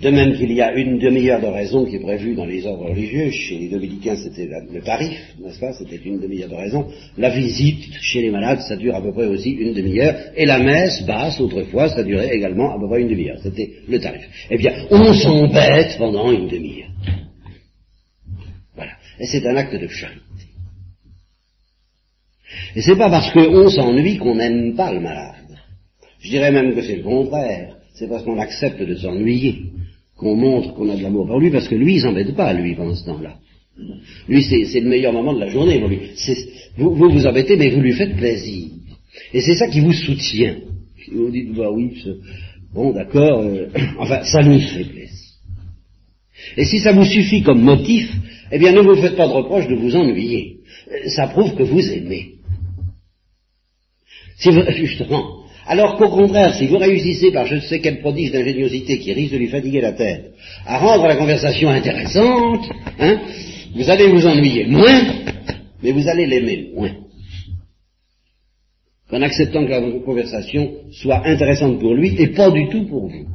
de 0.00 0.10
même 0.10 0.36
qu'il 0.36 0.52
y 0.52 0.60
a 0.60 0.72
une 0.72 0.98
demi-heure 0.98 1.40
de 1.40 1.46
raison 1.46 1.86
qui 1.86 1.96
est 1.96 2.00
prévue 2.00 2.34
dans 2.34 2.44
les 2.44 2.66
ordres 2.66 2.90
religieux, 2.90 3.30
chez 3.30 3.58
les 3.58 3.68
dominicains 3.68 4.16
c'était 4.16 4.48
le 4.72 4.80
tarif, 4.82 5.16
n'est-ce 5.40 5.60
pas, 5.60 5.72
c'était 5.72 6.00
une 6.04 6.18
demi-heure 6.20 6.48
de 6.48 6.56
raison, 6.56 6.88
la 7.16 7.30
visite 7.30 7.84
chez 8.00 8.22
les 8.22 8.30
malades 8.30 8.60
ça 8.62 8.76
dure 8.76 8.96
à 8.96 9.02
peu 9.02 9.12
près 9.12 9.26
aussi 9.26 9.50
une 9.50 9.72
demi-heure, 9.72 10.16
et 10.36 10.46
la 10.46 10.58
messe 10.58 11.04
basse 11.06 11.40
autrefois 11.40 11.88
ça 11.88 12.02
durait 12.02 12.34
également 12.34 12.74
à 12.74 12.80
peu 12.80 12.88
près 12.88 13.02
une 13.02 13.08
demi-heure, 13.08 13.38
c'était 13.40 13.70
le 13.88 14.00
tarif. 14.00 14.28
Eh 14.50 14.58
bien, 14.58 14.72
on 14.90 15.12
s'embête 15.14 15.96
pendant 15.96 16.32
une 16.32 16.48
demi-heure. 16.48 16.90
Voilà. 18.74 18.92
Et 19.20 19.26
c'est 19.26 19.46
un 19.46 19.56
acte 19.56 19.76
de 19.76 19.86
charité. 19.86 20.20
Et 22.74 22.82
c'est 22.82 22.96
pas 22.96 23.10
parce 23.10 23.30
qu'on 23.32 23.68
s'ennuie 23.68 24.18
qu'on 24.18 24.34
n'aime 24.34 24.74
pas 24.74 24.92
le 24.92 25.00
malade. 25.00 25.34
Je 26.18 26.30
dirais 26.30 26.50
même 26.50 26.74
que 26.74 26.82
c'est 26.82 26.96
le 26.96 27.02
contraire. 27.04 27.76
C'est 27.94 28.08
parce 28.08 28.24
qu'on 28.24 28.40
accepte 28.40 28.82
de 28.82 28.96
s'ennuyer 28.96 29.66
qu'on 30.16 30.36
montre 30.36 30.74
qu'on 30.74 30.88
a 30.88 30.96
de 30.96 31.02
l'amour 31.02 31.26
pour 31.26 31.40
lui, 31.40 31.50
parce 31.50 31.68
que 31.68 31.74
lui, 31.74 31.94
il 31.94 32.00
s'embête 32.00 32.34
pas, 32.34 32.52
lui, 32.52 32.74
pendant 32.74 32.94
ce 32.94 33.04
temps-là. 33.06 33.36
Lui, 34.28 34.42
c'est 34.42 34.80
le 34.80 34.88
meilleur 34.88 35.12
moment 35.12 35.34
de 35.34 35.40
la 35.40 35.48
journée 35.48 35.78
lui. 35.78 35.98
Vous, 36.76 36.94
vous 36.94 37.10
vous 37.10 37.26
embêtez, 37.26 37.56
mais 37.56 37.70
vous 37.70 37.80
lui 37.80 37.92
faites 37.92 38.16
plaisir. 38.16 38.68
Et 39.32 39.40
c'est 39.40 39.56
ça 39.56 39.68
qui 39.68 39.80
vous 39.80 39.92
soutient. 39.92 40.56
Vous 41.12 41.30
dites, 41.30 41.52
bah 41.52 41.70
oui, 41.70 41.92
bon, 42.72 42.92
d'accord, 42.92 43.40
euh, 43.40 43.66
enfin, 43.98 44.22
ça 44.24 44.42
nous 44.42 44.60
fait 44.60 44.84
plaisir. 44.84 45.10
Et 46.56 46.64
si 46.64 46.78
ça 46.78 46.92
vous 46.92 47.04
suffit 47.04 47.42
comme 47.42 47.62
motif, 47.62 48.10
eh 48.52 48.58
bien, 48.58 48.72
ne 48.72 48.80
vous 48.80 48.96
faites 48.96 49.16
pas 49.16 49.26
de 49.26 49.32
reproche 49.32 49.66
de 49.68 49.74
vous 49.74 49.96
ennuyer. 49.96 50.58
Euh, 50.90 51.08
ça 51.08 51.26
prouve 51.28 51.54
que 51.56 51.62
vous 51.62 51.80
aimez. 51.90 52.34
Si 54.36 54.50
vous, 54.50 54.62
justement, 54.76 55.43
alors 55.66 55.96
qu'au 55.96 56.08
contraire, 56.08 56.54
si 56.54 56.66
vous 56.66 56.76
réussissez 56.76 57.32
par 57.32 57.46
je 57.46 57.56
ne 57.56 57.60
sais 57.60 57.80
quel 57.80 58.00
prodige 58.00 58.32
d'ingéniosité 58.32 58.98
qui 58.98 59.12
risque 59.12 59.32
de 59.32 59.38
lui 59.38 59.48
fatiguer 59.48 59.80
la 59.80 59.92
tête, 59.92 60.34
à 60.66 60.78
rendre 60.78 61.06
la 61.06 61.16
conversation 61.16 61.70
intéressante, 61.70 62.68
hein, 62.98 63.20
vous 63.74 63.88
allez 63.88 64.08
vous 64.08 64.26
ennuyer 64.26 64.66
moins, 64.66 65.02
mais 65.82 65.92
vous 65.92 66.06
allez 66.08 66.26
l'aimer 66.26 66.70
moins. 66.74 66.92
En 69.10 69.22
acceptant 69.22 69.64
que 69.64 69.70
la 69.70 69.80
conversation 70.00 70.72
soit 70.92 71.26
intéressante 71.26 71.78
pour 71.78 71.94
lui 71.94 72.14
et 72.20 72.28
pas 72.28 72.50
du 72.50 72.68
tout 72.68 72.86
pour 72.86 73.08
vous. 73.08 73.26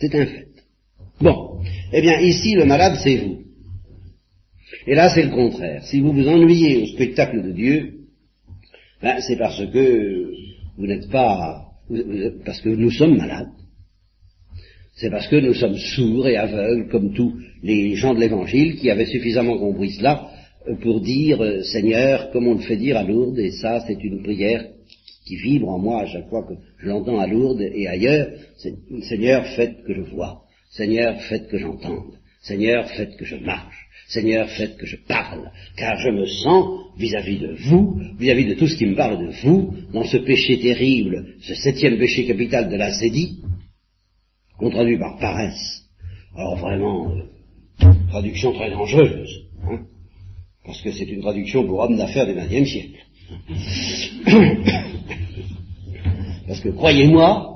C'est 0.00 0.14
un 0.14 0.26
fait. 0.26 0.48
Bon. 1.20 1.60
Eh 1.92 2.00
bien, 2.00 2.20
ici, 2.20 2.54
le 2.54 2.64
malade, 2.64 2.98
c'est 3.02 3.16
vous. 3.16 3.38
Et 4.86 4.94
là, 4.94 5.10
c'est 5.10 5.22
le 5.22 5.30
contraire. 5.30 5.82
Si 5.84 6.00
vous 6.00 6.12
vous 6.12 6.28
ennuyez 6.28 6.82
au 6.82 6.86
spectacle 6.86 7.42
de 7.42 7.52
Dieu, 7.52 7.93
c'est 9.20 9.36
parce 9.36 9.64
que 9.66 10.32
vous 10.76 10.86
n'êtes 10.86 11.08
pas, 11.10 11.66
parce 12.44 12.60
que 12.60 12.70
nous 12.70 12.90
sommes 12.90 13.16
malades. 13.16 13.50
C'est 14.96 15.10
parce 15.10 15.26
que 15.26 15.36
nous 15.36 15.54
sommes 15.54 15.76
sourds 15.76 16.28
et 16.28 16.36
aveugles, 16.36 16.88
comme 16.88 17.12
tous 17.14 17.34
les 17.62 17.96
gens 17.96 18.14
de 18.14 18.20
l'Évangile, 18.20 18.76
qui 18.76 18.90
avaient 18.90 19.06
suffisamment 19.06 19.58
compris 19.58 19.90
cela 19.90 20.30
euh, 20.68 20.76
pour 20.76 21.00
dire, 21.00 21.42
euh, 21.42 21.62
Seigneur, 21.62 22.30
comme 22.30 22.46
on 22.46 22.54
le 22.54 22.60
fait 22.60 22.76
dire 22.76 22.96
à 22.96 23.02
Lourdes, 23.02 23.38
et 23.38 23.50
ça 23.50 23.80
c'est 23.86 24.02
une 24.04 24.22
prière 24.22 24.64
qui 25.26 25.36
vibre 25.36 25.68
en 25.68 25.78
moi 25.78 26.02
à 26.02 26.06
chaque 26.06 26.28
fois 26.28 26.44
que 26.44 26.54
je 26.78 26.86
l'entends 26.86 27.18
à 27.18 27.26
Lourdes 27.26 27.60
et 27.60 27.88
ailleurs, 27.88 28.28
Seigneur, 29.02 29.44
faites 29.56 29.82
que 29.84 29.94
je 29.94 30.02
vois, 30.02 30.42
Seigneur, 30.70 31.20
faites 31.22 31.48
que 31.48 31.58
j'entende, 31.58 32.14
Seigneur, 32.42 32.88
faites 32.90 33.16
que 33.16 33.24
je 33.24 33.36
marche. 33.36 33.88
Seigneur, 34.08 34.48
faites 34.50 34.76
que 34.76 34.86
je 34.86 34.96
parle, 34.96 35.50
car 35.76 35.98
je 35.98 36.10
me 36.10 36.26
sens, 36.26 36.80
vis-à-vis 36.98 37.38
de 37.38 37.54
vous, 37.68 38.00
vis-à-vis 38.18 38.46
de 38.46 38.54
tout 38.54 38.66
ce 38.66 38.76
qui 38.76 38.86
me 38.86 38.94
parle 38.94 39.26
de 39.26 39.32
vous, 39.42 39.74
dans 39.92 40.04
ce 40.04 40.18
péché 40.18 40.60
terrible, 40.60 41.34
ce 41.40 41.54
septième 41.54 41.98
péché 41.98 42.26
capital 42.26 42.68
de 42.68 42.76
la 42.76 42.92
sédie, 42.92 43.38
qu'on 44.58 44.70
traduit 44.70 44.98
par 44.98 45.18
paresse. 45.18 45.82
Alors 46.36 46.56
vraiment, 46.56 47.12
euh, 47.12 47.22
traduction 48.10 48.52
très 48.52 48.70
dangereuse, 48.70 49.46
hein, 49.64 49.80
parce 50.64 50.80
que 50.82 50.92
c'est 50.92 51.06
une 51.06 51.22
traduction 51.22 51.66
pour 51.66 51.80
homme 51.80 51.96
d'affaires 51.96 52.26
du 52.26 52.34
XXe 52.34 52.70
siècle. 52.70 53.00
parce 56.46 56.60
que 56.60 56.68
croyez-moi, 56.68 57.54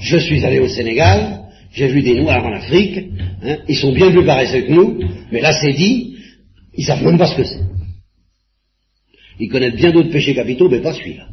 je 0.00 0.16
suis 0.16 0.44
allé 0.44 0.58
au 0.60 0.68
Sénégal, 0.68 1.42
j'ai 1.72 1.88
vu 1.88 2.02
des 2.02 2.20
Noirs 2.20 2.44
en 2.44 2.52
Afrique, 2.52 3.13
hein, 3.44 3.58
ils 3.68 3.76
sont 3.76 3.92
bien 3.92 4.10
plus 4.10 4.24
paresseux 4.24 4.62
que 4.62 4.72
nous, 4.72 5.00
mais 5.30 5.40
là 5.40 5.52
c'est 5.52 5.72
dit, 5.72 6.16
ils 6.74 6.84
savent 6.84 7.04
même 7.04 7.18
pas 7.18 7.26
ce 7.26 7.36
que 7.36 7.44
c'est. 7.44 7.60
Ils 9.38 9.48
connaissent 9.48 9.76
bien 9.76 9.92
d'autres 9.92 10.10
péchés 10.10 10.34
capitaux, 10.34 10.68
mais 10.68 10.80
pas 10.80 10.94
celui-là. 10.94 11.28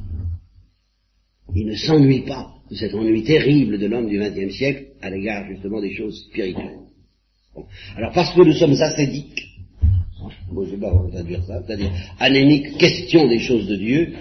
Ils 1.55 1.67
ne 1.67 1.75
s'ennuient 1.75 2.25
pas 2.25 2.47
de 2.69 2.75
cet 2.75 2.93
ennui 2.93 3.23
terrible 3.23 3.77
de 3.77 3.85
l'homme 3.87 4.07
du 4.07 4.19
XXe 4.19 4.53
siècle 4.53 4.85
à 5.01 5.09
l'égard 5.09 5.45
justement 5.49 5.81
des 5.81 5.93
choses 5.93 6.25
spirituelles. 6.29 6.79
Alors 7.97 8.13
parce 8.13 8.33
que 8.33 8.41
nous 8.41 8.53
sommes 8.53 8.79
ascédiques, 8.79 9.43
bon, 10.51 10.65
je 10.65 10.71
sais 10.71 10.77
pas 10.77 10.93
traduire 11.11 11.43
ça, 11.43 11.61
c'est-à-dire 11.65 11.91
anémiques, 12.19 12.77
question 12.77 13.27
des 13.27 13.39
choses 13.39 13.67
de 13.67 13.75
Dieu, 13.75 14.13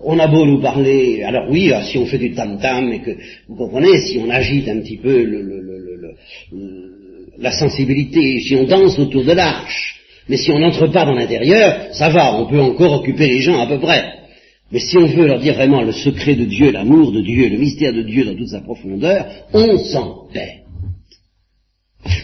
on 0.00 0.18
a 0.18 0.26
beau 0.26 0.44
nous 0.44 0.60
parler, 0.60 1.22
alors 1.22 1.50
oui, 1.50 1.72
ah, 1.72 1.82
si 1.84 1.96
on 1.96 2.04
fait 2.04 2.18
du 2.18 2.34
tam-tam 2.34 2.92
et 2.92 3.00
que, 3.00 3.12
vous 3.48 3.56
comprenez, 3.56 3.96
si 3.98 4.18
on 4.18 4.28
agite 4.28 4.68
un 4.68 4.80
petit 4.80 4.98
peu 4.98 5.24
la 7.38 7.52
sensibilité, 7.52 8.40
si 8.40 8.54
on 8.56 8.64
danse 8.64 8.98
autour 8.98 9.24
de 9.24 9.32
l'arche, 9.32 10.00
mais 10.28 10.36
si 10.36 10.50
on 10.50 10.58
n'entre 10.58 10.86
pas 10.88 11.04
dans 11.04 11.14
l'intérieur, 11.14 11.94
ça 11.94 12.08
va, 12.08 12.34
on 12.34 12.46
peut 12.46 12.60
encore 12.60 13.00
occuper 13.00 13.28
les 13.28 13.40
gens 13.40 13.60
à 13.60 13.66
peu 13.66 13.78
près. 13.78 14.12
Mais 14.72 14.80
si 14.80 14.96
on 14.96 15.06
veut 15.06 15.26
leur 15.26 15.40
dire 15.40 15.54
vraiment 15.54 15.82
le 15.82 15.92
secret 15.92 16.34
de 16.34 16.44
Dieu, 16.44 16.72
l'amour 16.72 17.12
de 17.12 17.20
Dieu, 17.20 17.48
le 17.48 17.58
mystère 17.58 17.92
de 17.92 18.02
Dieu 18.02 18.24
dans 18.24 18.34
toute 18.34 18.48
sa 18.48 18.60
profondeur, 18.60 19.26
on 19.52 19.78
s'embête. 19.78 20.64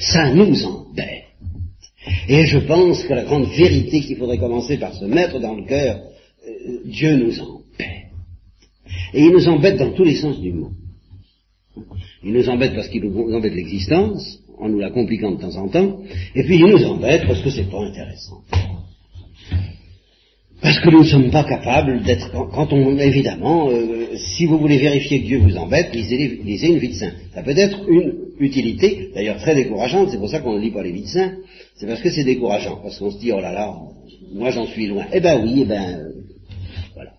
Ça 0.00 0.32
nous 0.34 0.64
embête. 0.64 1.22
Et 2.28 2.46
je 2.46 2.58
pense 2.58 3.04
que 3.04 3.14
la 3.14 3.24
grande 3.24 3.46
vérité 3.46 4.00
qu'il 4.00 4.16
faudrait 4.16 4.38
commencer 4.38 4.76
par 4.76 4.92
se 4.94 5.04
mettre 5.04 5.38
dans 5.38 5.54
le 5.54 5.64
cœur, 5.64 6.00
euh, 6.48 6.78
Dieu 6.86 7.16
nous 7.16 7.38
embête. 7.40 7.62
Et 9.14 9.22
il 9.22 9.30
nous 9.30 9.48
embête 9.48 9.76
dans 9.76 9.92
tous 9.92 10.04
les 10.04 10.16
sens 10.16 10.40
du 10.40 10.52
mot. 10.52 10.72
Il 12.24 12.32
nous 12.32 12.48
embête 12.48 12.74
parce 12.74 12.88
qu'il 12.88 13.02
nous 13.02 13.34
embête 13.34 13.54
l'existence, 13.54 14.41
en 14.62 14.68
nous 14.68 14.78
la 14.78 14.90
compliquant 14.90 15.32
de 15.32 15.40
temps 15.40 15.56
en 15.56 15.68
temps, 15.68 15.98
et 16.34 16.44
puis 16.44 16.56
il 16.56 16.66
nous 16.66 16.84
embête 16.84 17.26
parce 17.26 17.40
que 17.42 17.50
c'est 17.50 17.70
pas 17.70 17.80
intéressant. 17.80 18.42
Parce 20.62 20.78
que 20.78 20.90
nous 20.90 21.00
ne 21.00 21.08
sommes 21.08 21.30
pas 21.30 21.42
capables 21.42 22.04
d'être, 22.04 22.30
quand 22.30 22.72
on, 22.72 22.96
évidemment, 22.96 23.68
euh, 23.68 24.16
si 24.16 24.46
vous 24.46 24.58
voulez 24.58 24.78
vérifier 24.78 25.20
que 25.20 25.26
Dieu 25.26 25.38
vous 25.38 25.56
embête, 25.56 25.92
lisez, 25.92 26.40
lisez 26.44 26.68
une 26.68 26.78
vie 26.78 26.90
de 26.90 26.94
saint. 26.94 27.12
Ça 27.34 27.42
peut 27.42 27.58
être 27.58 27.80
une 27.88 28.14
utilité, 28.38 29.10
d'ailleurs 29.12 29.38
très 29.38 29.56
décourageante, 29.56 30.10
c'est 30.10 30.18
pour 30.18 30.28
ça 30.28 30.38
qu'on 30.38 30.54
ne 30.54 30.60
lit 30.60 30.70
pas 30.70 30.84
les 30.84 30.92
vies 30.92 31.02
de 31.02 31.08
saints, 31.08 31.32
c'est 31.74 31.86
parce 31.86 32.00
que 32.00 32.10
c'est 32.10 32.22
décourageant, 32.22 32.78
parce 32.80 32.96
qu'on 33.00 33.10
se 33.10 33.18
dit, 33.18 33.32
oh 33.32 33.40
là 33.40 33.52
là, 33.52 33.74
moi 34.32 34.50
j'en 34.50 34.66
suis 34.66 34.86
loin. 34.86 35.06
Eh 35.12 35.20
ben 35.20 35.42
oui, 35.42 35.62
eh 35.62 35.64
ben, 35.64 35.98
euh, 35.98 36.12
voilà. 36.94 37.10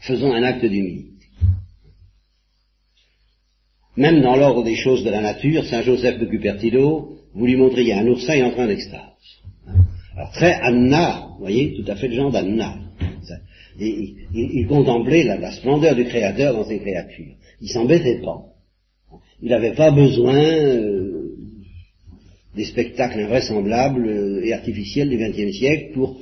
Faisons 0.00 0.32
un 0.32 0.44
acte 0.44 0.64
d'humilité. 0.64 1.13
Même 3.96 4.20
dans 4.22 4.36
l'ordre 4.36 4.64
des 4.64 4.74
choses 4.74 5.04
de 5.04 5.10
la 5.10 5.20
nature, 5.20 5.64
Saint 5.64 5.82
Joseph 5.82 6.18
de 6.18 6.26
Cupertino, 6.26 7.16
vous 7.34 7.46
lui 7.46 7.56
montriez 7.56 7.94
un 7.94 8.06
oursin 8.06 8.44
en 8.44 8.50
train 8.50 8.66
d'extase. 8.66 9.00
Alors 10.16 10.30
très 10.32 10.54
Anna, 10.54 11.28
vous 11.32 11.40
voyez, 11.40 11.74
tout 11.74 11.90
à 11.90 11.96
fait 11.96 12.08
le 12.08 12.14
genre 12.14 12.30
d'Anna. 12.30 12.76
Il, 13.80 14.66
contemplait 14.68 15.24
la, 15.24 15.50
splendeur 15.50 15.96
du 15.96 16.04
Créateur 16.04 16.54
dans 16.54 16.64
ses 16.64 16.78
créatures. 16.78 17.34
Il 17.60 17.68
s'embêtait 17.68 18.20
pas. 18.20 18.44
Il 19.42 19.48
n'avait 19.48 19.74
pas 19.74 19.90
besoin 19.90 20.36
euh, 20.36 21.34
des 22.54 22.64
spectacles 22.64 23.18
invraisemblables 23.20 24.06
euh, 24.06 24.44
et 24.44 24.52
artificiels 24.52 25.08
du 25.08 25.16
XXe 25.16 25.56
siècle 25.56 25.92
pour 25.94 26.20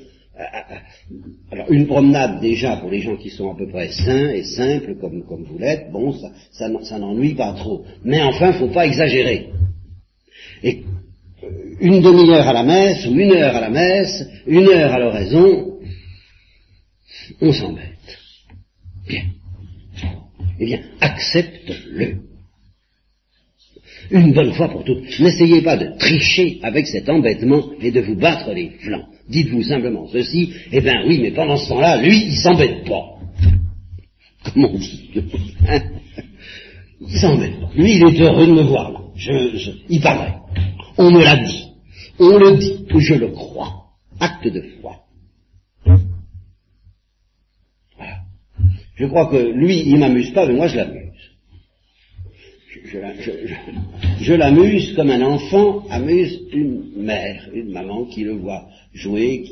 alors 1.50 1.70
une 1.70 1.86
promenade 1.86 2.40
déjà 2.40 2.76
pour 2.76 2.90
les 2.90 3.00
gens 3.00 3.16
qui 3.16 3.30
sont 3.30 3.52
à 3.52 3.56
peu 3.56 3.68
près 3.68 3.90
sains 3.90 4.30
et 4.30 4.44
simples 4.44 4.96
comme, 4.96 5.44
vous 5.44 5.58
l'êtes, 5.58 5.90
bon, 5.92 6.12
ça, 6.12 6.30
ça, 6.82 6.98
n'ennuie 6.98 7.34
pas 7.34 7.52
trop. 7.52 7.84
Mais 8.04 8.22
enfin, 8.22 8.50
il 8.50 8.54
ne 8.54 8.66
faut 8.66 8.74
pas 8.74 8.86
exagérer. 8.86 9.50
Et 10.62 10.82
euh, 11.42 11.48
une 11.80 12.00
demi-heure 12.00 12.48
à 12.48 12.52
la 12.52 12.62
messe, 12.62 13.06
ou 13.06 13.18
une 13.18 13.32
heure 13.32 13.54
à 13.54 13.60
la 13.60 13.70
messe, 13.70 14.26
une 14.46 14.68
heure 14.68 14.92
à 14.92 14.98
l'oraison, 14.98 15.78
on 17.40 17.52
s'embête. 17.52 18.18
Bien. 19.06 19.24
Eh 20.58 20.64
bien, 20.64 20.80
accepte-le. 21.00 22.31
Une 24.12 24.34
bonne 24.34 24.52
fois 24.52 24.68
pour 24.68 24.84
toutes. 24.84 25.18
N'essayez 25.20 25.62
pas 25.62 25.78
de 25.78 25.96
tricher 25.98 26.58
avec 26.62 26.86
cet 26.86 27.08
embêtement 27.08 27.70
et 27.80 27.90
de 27.90 28.00
vous 28.02 28.14
battre 28.14 28.52
les 28.52 28.68
flancs. 28.80 29.06
Dites-vous 29.28 29.62
simplement 29.62 30.06
ceci, 30.08 30.52
eh 30.70 30.80
bien 30.82 31.06
oui, 31.06 31.18
mais 31.22 31.30
pendant 31.30 31.56
ce 31.56 31.70
temps-là, 31.70 32.02
lui, 32.02 32.26
il 32.26 32.36
s'embête 32.36 32.84
pas. 32.84 33.04
Comment 34.52 34.68
on 34.70 34.78
dit 34.78 35.10
hein? 35.66 35.80
Il 37.00 37.18
s'embête 37.18 37.58
pas. 37.58 37.70
Lui, 37.74 37.96
il 37.96 38.02
est 38.02 38.20
heureux 38.20 38.46
de 38.46 38.52
me 38.52 38.62
voir 38.62 38.92
là. 38.92 39.00
Je, 39.16 39.70
il 39.88 40.00
paraît. 40.00 40.34
On 40.98 41.10
me 41.10 41.22
l'a 41.22 41.36
dit. 41.36 41.68
On 42.18 42.36
le 42.36 42.58
dit. 42.58 42.84
Je 42.98 43.14
le 43.14 43.28
crois. 43.28 43.86
Acte 44.20 44.46
de 44.46 44.62
foi. 44.80 44.96
Voilà. 47.96 48.16
Je 48.94 49.06
crois 49.06 49.26
que 49.30 49.36
lui, 49.36 49.84
il 49.86 49.98
m'amuse 49.98 50.32
pas, 50.32 50.46
mais 50.46 50.54
moi, 50.54 50.66
je 50.66 50.76
l'amuse 50.76 51.01
je, 54.20 54.34
l'amuse 54.34 54.94
comme 54.94 55.10
un 55.10 55.22
enfant 55.22 55.84
amuse 55.88 56.42
une 56.52 56.82
mère, 56.96 57.48
une 57.54 57.70
maman 57.70 58.04
qui 58.04 58.24
le 58.24 58.32
voit 58.32 58.66
jouer 58.92 59.44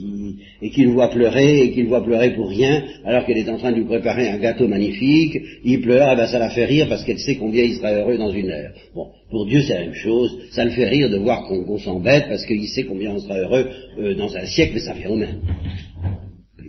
et 0.61 0.71
qui 0.71 0.83
le 0.83 0.91
voit 0.91 1.09
pleurer 1.09 1.63
et 1.63 1.73
qui 1.73 1.83
le 1.83 1.89
voit 1.89 2.05
pleurer 2.05 2.35
pour 2.35 2.49
rien 2.49 2.85
alors 3.05 3.25
qu'elle 3.25 3.39
est 3.39 3.49
en 3.49 3.57
train 3.57 3.73
de 3.73 3.77
lui 3.77 3.85
préparer 3.85 4.29
un 4.29 4.39
gâteau 4.39 4.69
magnifique. 4.69 5.39
Il 5.65 5.81
pleure, 5.81 6.11
et 6.11 6.13
eh 6.13 6.17
ben 6.17 6.27
ça 6.27 6.39
la 6.39 6.51
fait 6.51 6.67
rire 6.67 6.87
parce 6.89 7.05
qu'elle 7.05 7.19
sait 7.19 7.37
combien 7.37 7.65
il 7.65 7.77
sera 7.77 7.93
heureux 7.93 8.19
dans 8.19 8.31
une 8.31 8.51
heure. 8.51 8.73
Bon, 8.95 9.09
pour 9.31 9.47
Dieu 9.47 9.63
c'est 9.63 9.75
la 9.75 9.85
même 9.87 9.95
chose. 9.95 10.39
Ça 10.51 10.65
le 10.65 10.71
fait 10.71 10.89
rire 10.89 11.09
de 11.09 11.17
voir 11.17 11.47
qu'on 11.49 11.79
s'embête 11.79 12.27
parce 12.29 12.45
qu'il 12.45 12.69
sait 12.69 12.85
combien 12.85 13.13
on 13.13 13.19
sera 13.19 13.39
heureux 13.39 13.71
euh, 13.99 14.15
dans 14.15 14.37
un 14.37 14.45
siècle, 14.45 14.73
mais 14.75 14.81
ça 14.81 14.95
fait 14.95 15.09
au 15.09 15.17
même. 15.17 15.41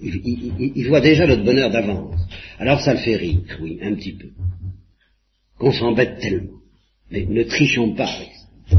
il 0.01 0.87
voit 0.87 1.01
déjà 1.01 1.27
notre 1.27 1.43
bonheur 1.43 1.69
d'avance. 1.69 2.15
Alors 2.59 2.79
ça 2.79 2.93
le 2.93 2.99
fait 2.99 3.15
rire, 3.15 3.39
oui, 3.61 3.77
un 3.81 3.93
petit 3.95 4.13
peu 4.13 4.27
qu'on 5.61 5.71
s'embête 5.71 6.19
tellement. 6.19 6.60
Mais 7.11 7.25
ne 7.25 7.43
trichons 7.43 7.93
pas 7.93 8.07
avec 8.07 8.29
ça. 8.67 8.77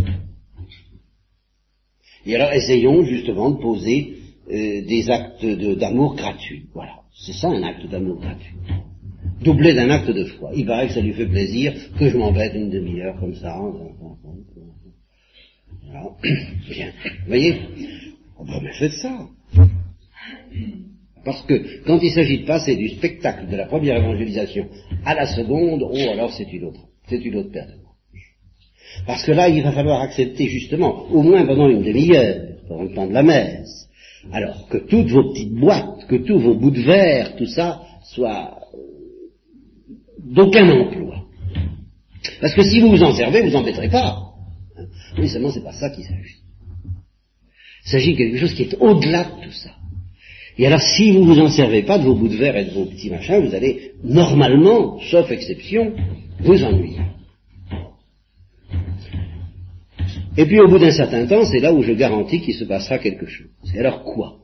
Et 2.24 2.34
alors 2.34 2.52
essayons 2.52 3.04
justement 3.04 3.50
de 3.50 3.60
poser 3.60 4.16
euh, 4.50 4.82
des 4.86 5.10
actes 5.10 5.44
d'amour 5.44 6.14
gratuits. 6.16 6.64
Voilà, 6.72 7.00
c'est 7.14 7.32
ça 7.32 7.48
un 7.48 7.62
acte 7.62 7.86
d'amour 7.86 8.20
gratuit. 8.20 8.54
Doublé 9.42 9.74
d'un 9.74 9.90
acte 9.90 10.10
de 10.10 10.24
foi. 10.24 10.50
Il 10.54 10.66
paraît 10.66 10.86
que 10.86 10.94
ça 10.94 11.00
lui 11.00 11.12
fait 11.12 11.26
plaisir 11.26 11.74
que 11.98 12.08
je 12.08 12.16
m'embête 12.16 12.54
une 12.54 12.70
demi-heure 12.70 13.18
comme 13.18 13.34
ça. 13.34 13.58
Voilà. 15.84 16.10
Bien. 16.70 16.92
Vous 17.04 17.26
voyez 17.26 17.60
oh 18.38 18.44
ben, 18.44 18.60
mais 18.62 18.72
faites 18.72 18.92
ça. 18.92 19.28
Parce 21.24 21.42
que 21.44 21.84
quand 21.84 21.98
il 22.00 22.10
s'agit 22.10 22.40
de 22.40 22.46
passer 22.46 22.76
du 22.76 22.88
spectacle 22.88 23.48
de 23.48 23.56
la 23.56 23.66
première 23.66 23.96
évangélisation 23.96 24.68
à 25.04 25.14
la 25.14 25.26
seconde, 25.26 25.82
oh 25.82 26.10
alors 26.10 26.32
c'est 26.32 26.52
une 26.52 26.64
autre, 26.64 26.88
c'est 27.08 27.24
une 27.24 27.36
autre 27.36 27.50
paire 27.50 27.66
de 27.66 27.81
Parce 29.06 29.24
que 29.24 29.32
là, 29.32 29.48
il 29.48 29.62
va 29.62 29.72
falloir 29.72 30.00
accepter 30.00 30.46
justement, 30.48 31.06
au 31.10 31.22
moins 31.22 31.44
pendant 31.46 31.68
une 31.68 31.82
demi-heure, 31.82 32.36
pendant 32.68 32.82
le 32.84 32.94
temps 32.94 33.06
de 33.06 33.12
la 33.12 33.22
messe, 33.22 33.88
alors 34.32 34.68
que 34.68 34.78
toutes 34.78 35.08
vos 35.08 35.32
petites 35.32 35.54
boîtes, 35.54 36.06
que 36.08 36.16
tous 36.16 36.38
vos 36.38 36.54
bouts 36.54 36.70
de 36.70 36.82
verre, 36.82 37.36
tout 37.36 37.46
ça, 37.46 37.82
soit 38.04 38.58
euh, 38.74 39.94
d'aucun 40.18 40.68
emploi. 40.70 41.24
Parce 42.40 42.54
que 42.54 42.62
si 42.62 42.80
vous 42.80 42.90
vous 42.90 43.02
en 43.02 43.14
servez, 43.14 43.42
vous 43.42 43.50
n'en 43.50 43.60
embêterez 43.60 43.88
pas. 43.88 44.18
Oui, 45.18 45.28
seulement 45.28 45.50
c'est 45.50 45.64
pas 45.64 45.72
ça 45.72 45.90
qu'il 45.90 46.04
s'agit. 46.04 46.42
Il 47.84 47.90
s'agit 47.90 48.12
de 48.12 48.18
quelque 48.18 48.38
chose 48.38 48.54
qui 48.54 48.62
est 48.62 48.76
au-delà 48.78 49.24
de 49.24 49.44
tout 49.44 49.52
ça. 49.52 49.70
Et 50.58 50.66
alors, 50.66 50.82
si 50.82 51.10
vous 51.10 51.20
ne 51.20 51.24
vous 51.24 51.40
en 51.40 51.48
servez 51.48 51.82
pas 51.82 51.98
de 51.98 52.04
vos 52.04 52.14
bouts 52.14 52.28
de 52.28 52.36
verre 52.36 52.56
et 52.56 52.66
de 52.66 52.70
vos 52.70 52.84
petits 52.84 53.10
machins, 53.10 53.44
vous 53.46 53.54
allez, 53.54 53.92
normalement, 54.04 55.00
sauf 55.00 55.30
exception, 55.30 55.94
vous 56.40 56.62
ennuyer. 56.62 57.00
Et 60.36 60.46
puis, 60.46 60.60
au 60.60 60.68
bout 60.68 60.78
d'un 60.78 60.92
certain 60.92 61.26
temps, 61.26 61.44
c'est 61.44 61.60
là 61.60 61.72
où 61.72 61.82
je 61.82 61.92
garantis 61.92 62.40
qu'il 62.40 62.54
se 62.54 62.64
passera 62.64 62.98
quelque 62.98 63.26
chose. 63.26 63.48
Et 63.74 63.78
alors 63.78 64.02
quoi? 64.02 64.38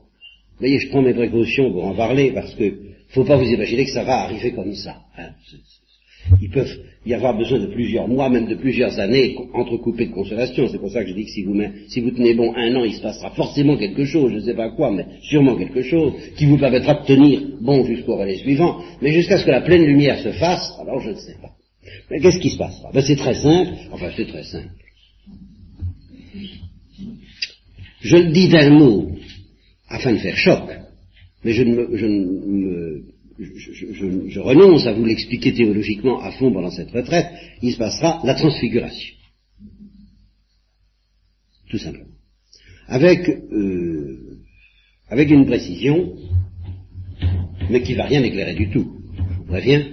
Vous 0.59 0.65
voyez, 0.65 0.79
je 0.79 0.89
prends 0.89 1.01
mes 1.01 1.13
précautions 1.13 1.71
pour 1.71 1.85
en 1.85 1.95
parler 1.95 2.31
parce 2.31 2.53
que 2.55 2.73
faut 3.09 3.23
pas 3.23 3.37
vous 3.37 3.49
imaginer 3.49 3.85
que 3.85 3.91
ça 3.91 4.03
va 4.03 4.23
arriver 4.23 4.51
comme 4.51 4.75
ça. 4.75 4.97
Hein. 5.17 5.29
Ils 6.41 6.49
peuvent 6.49 6.77
y 7.05 7.13
avoir 7.13 7.35
besoin 7.35 7.59
de 7.59 7.67
plusieurs 7.67 8.07
mois, 8.07 8.29
même 8.29 8.47
de 8.47 8.55
plusieurs 8.55 8.99
années, 8.99 9.35
entrecoupées 9.53 10.07
de 10.07 10.11
consolation. 10.11 10.67
C'est 10.67 10.77
pour 10.77 10.91
ça 10.91 11.01
que 11.03 11.09
je 11.09 11.15
dis 11.15 11.23
que 11.23 11.31
si 11.31 11.43
vous, 11.43 11.55
si 11.87 12.01
vous 12.01 12.11
tenez 12.11 12.33
bon 12.35 12.53
un 12.55 12.75
an, 12.75 12.83
il 12.83 12.93
se 12.93 13.01
passera 13.01 13.31
forcément 13.31 13.77
quelque 13.77 14.05
chose, 14.05 14.31
je 14.31 14.35
ne 14.35 14.41
sais 14.41 14.53
pas 14.53 14.69
quoi, 14.69 14.91
mais 14.91 15.05
sûrement 15.21 15.55
quelque 15.55 15.81
chose, 15.81 16.13
qui 16.35 16.45
vous 16.45 16.57
permettra 16.57 16.95
de 16.95 17.05
tenir 17.05 17.41
bon 17.61 17.83
jusqu'au 17.85 18.17
relais 18.17 18.35
suivant. 18.35 18.79
Mais 19.01 19.11
jusqu'à 19.11 19.39
ce 19.39 19.45
que 19.45 19.51
la 19.51 19.61
pleine 19.61 19.85
lumière 19.85 20.19
se 20.19 20.33
fasse, 20.33 20.73
alors 20.79 20.99
je 20.99 21.11
ne 21.11 21.15
sais 21.15 21.37
pas. 21.41 21.51
Mais 22.11 22.19
qu'est-ce 22.19 22.39
qui 22.39 22.49
se 22.49 22.57
passera? 22.57 22.91
Ben, 22.93 23.01
C'est 23.01 23.15
très 23.15 23.33
simple. 23.33 23.71
Enfin, 23.91 24.09
c'est 24.15 24.27
très 24.27 24.43
simple. 24.43 24.69
Je 28.01 28.17
le 28.17 28.31
dis 28.31 28.49
d'un 28.49 28.69
mot, 28.71 29.11
afin 29.87 30.13
de 30.13 30.17
faire 30.17 30.37
choc, 30.37 30.69
mais 31.43 31.53
je 31.53 31.63
ne 31.63 33.09
ne 33.39 34.39
renonce 34.39 34.85
à 34.85 34.93
vous 34.93 35.05
l'expliquer 35.05 35.53
théologiquement 35.53 36.21
à 36.21 36.31
fond 36.31 36.51
pendant 36.51 36.71
cette 36.71 36.91
retraite, 36.91 37.27
il 37.61 37.71
se 37.71 37.77
passera 37.77 38.21
la 38.23 38.35
transfiguration. 38.35 39.15
Tout 41.69 41.77
simplement. 41.77 42.05
Avec, 42.87 43.29
euh, 43.29 44.39
une 45.11 45.45
précision, 45.45 46.15
mais 47.69 47.81
qui 47.81 47.93
va 47.93 48.05
rien 48.05 48.23
éclairer 48.23 48.55
du 48.55 48.69
tout, 48.71 48.97
je 49.15 49.37
vous 49.37 49.45
préviens, 49.45 49.85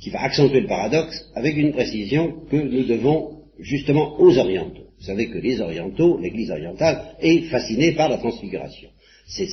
qui 0.00 0.10
va 0.10 0.22
accentuer 0.22 0.60
le 0.60 0.68
paradoxe, 0.68 1.24
avec 1.34 1.56
une 1.56 1.72
précision 1.72 2.44
que 2.50 2.56
nous 2.56 2.84
devons 2.84 3.42
justement 3.58 4.20
aux 4.20 4.36
orientaux. 4.38 4.83
Vous 5.04 5.10
savez 5.10 5.28
que 5.28 5.36
les 5.36 5.60
orientaux, 5.60 6.18
l'Église 6.18 6.50
orientale, 6.50 7.02
est 7.20 7.40
fascinée 7.50 7.92
par 7.92 8.08
la 8.08 8.16
transfiguration. 8.16 8.88
C'est 9.26 9.50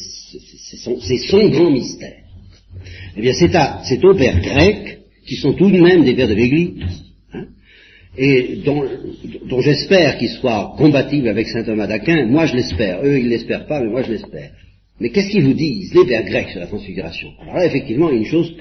son 1.27 1.49
grand 1.49 1.69
mystère. 1.69 2.23
Eh 3.17 3.21
bien, 3.21 3.33
c'est 3.33 4.05
aux 4.05 4.15
pères 4.15 4.39
grecs, 4.39 4.99
qui 5.27 5.35
sont 5.35 5.51
tout 5.51 5.69
de 5.69 5.81
même 5.81 6.05
des 6.05 6.13
pères 6.13 6.29
de 6.29 6.35
l'Église, 6.35 7.03
hein, 7.33 7.47
et 8.17 8.61
dont, 8.63 8.81
j'espère 9.59 10.17
qu'ils 10.17 10.29
soient 10.29 10.73
compatibles 10.77 11.27
avec 11.27 11.49
saint 11.49 11.65
Thomas 11.65 11.87
d'Aquin, 11.87 12.27
moi 12.27 12.45
je 12.45 12.55
l'espère, 12.55 13.03
eux 13.03 13.19
ils 13.19 13.27
l'espèrent 13.27 13.67
pas, 13.67 13.81
mais 13.81 13.89
moi 13.89 14.03
je 14.03 14.11
l'espère. 14.13 14.51
Mais 15.01 15.09
qu'est-ce 15.09 15.31
qu'ils 15.31 15.43
vous 15.43 15.53
disent, 15.53 15.93
les 15.93 16.05
pères 16.05 16.23
grecs, 16.23 16.51
sur 16.51 16.61
la 16.61 16.67
transfiguration? 16.67 17.27
Alors 17.41 17.55
là, 17.55 17.65
effectivement, 17.65 18.09
il 18.09 18.13
y 18.13 18.17
a 18.19 18.21
une 18.21 18.25
chose 18.25 18.55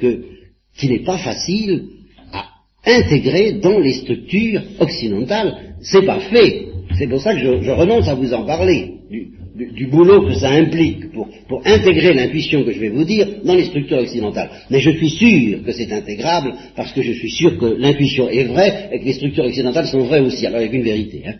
qui 0.76 0.88
n'est 0.88 1.05
pas 1.05 1.18
facile 1.18 1.85
à 2.33 2.48
intégrer 2.85 3.53
dans 3.53 3.79
les 3.79 3.92
structures 3.92 4.62
occidentales. 4.81 5.76
C'est 5.83 6.05
pas 6.05 6.18
fait. 6.18 6.66
C'est 6.98 7.07
pour 7.07 7.20
ça 7.20 7.35
que 7.35 7.40
je, 7.40 7.70
renonce 7.70 8.09
à 8.09 8.14
vous 8.14 8.33
en 8.33 8.44
parler 8.44 8.94
du, 9.09 9.87
boulot 9.87 10.26
que 10.26 10.35
ça 10.35 10.50
implique 10.50 11.12
pour, 11.12 11.29
intégrer 11.64 12.14
l'intuition 12.14 12.64
que 12.64 12.72
je 12.72 12.81
vais 12.81 12.88
vous 12.88 13.05
dire 13.05 13.26
dans 13.44 13.55
les 13.55 13.64
structures 13.64 13.98
occidentales. 13.98 14.50
Mais 14.70 14.81
je 14.81 14.90
suis 14.90 15.11
sûr 15.11 15.64
que 15.64 15.72
c'est 15.72 15.92
intégrable 15.92 16.55
parce 16.76 16.92
que 16.92 17.03
je 17.03 17.12
suis 17.12 17.31
sûr 17.31 17.59
que 17.59 17.66
l'intuition 17.66 18.29
est 18.29 18.44
vraie 18.44 18.90
et 18.92 19.00
que 19.00 19.05
les 19.05 19.12
structures 19.12 19.44
occidentales 19.44 19.87
sont 19.87 20.05
vraies 20.05 20.20
aussi. 20.20 20.46
Alors 20.46 20.61
il 20.61 20.66
y 20.66 20.70
a 20.70 20.72
une 20.72 20.83
vérité. 20.83 21.22
Hein. 21.26 21.35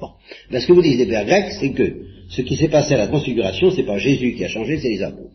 Bon. 0.00 0.08
Ben, 0.50 0.60
ce 0.60 0.66
que 0.66 0.72
vous 0.72 0.82
disent 0.82 0.98
les 0.98 1.06
pères 1.06 1.26
grecs, 1.26 1.52
c'est 1.60 1.72
que 1.72 2.02
ce 2.30 2.42
qui 2.42 2.56
s'est 2.56 2.68
passé 2.68 2.94
à 2.94 2.98
la 2.98 3.08
transfiguration, 3.08 3.70
c'est 3.70 3.84
pas 3.84 3.98
Jésus 3.98 4.34
qui 4.34 4.44
a 4.44 4.48
changé, 4.48 4.78
c'est 4.78 4.90
les 4.90 5.02
apôtres. 5.02 5.32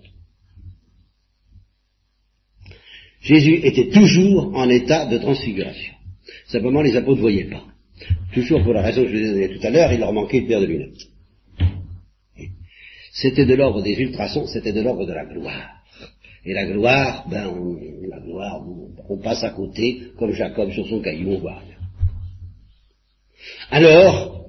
Jésus 3.22 3.62
était 3.64 3.90
toujours 3.90 4.52
en 4.54 4.70
état 4.70 5.06
de 5.06 5.18
transfiguration. 5.18 5.94
Simplement, 6.48 6.82
les 6.82 6.96
apôtres 6.96 7.18
ne 7.18 7.22
voyaient 7.22 7.50
pas. 7.50 7.64
Toujours 8.34 8.64
pour 8.64 8.74
la 8.74 8.82
raison 8.82 9.04
que 9.04 9.10
je 9.10 9.14
vous 9.14 9.24
ai 9.24 9.32
donnée 9.32 9.60
tout 9.60 9.68
à 9.68 9.70
l'heure, 9.70 9.94
il 9.94 10.00
leur 10.00 10.14
manquait 10.14 10.40
une 10.40 10.48
paire 10.48 10.62
de 10.62 10.66
lunettes. 10.66 11.08
C'était 13.14 13.46
de 13.46 13.54
l'ordre 13.54 13.84
des 13.84 13.94
ultrasons, 13.94 14.48
c'était 14.48 14.74
de 14.74 14.82
l'ordre 14.82 15.06
de 15.06 15.14
la 15.14 15.26
gloire. 15.26 15.70
Et 16.46 16.54
la 16.54 16.66
gloire, 16.66 17.26
ben, 17.30 17.48
on, 17.48 17.78
la 18.10 18.20
gloire, 18.20 18.62
on, 19.08 19.18
passe 19.18 19.44
à 19.44 19.52
côté, 19.52 20.02
comme 20.18 20.34
Jacob 20.34 20.72
sur 20.72 20.88
son 20.88 21.00
caillou, 21.00 21.34
on 21.34 21.40
voit. 21.40 21.62
Alors, 23.70 24.48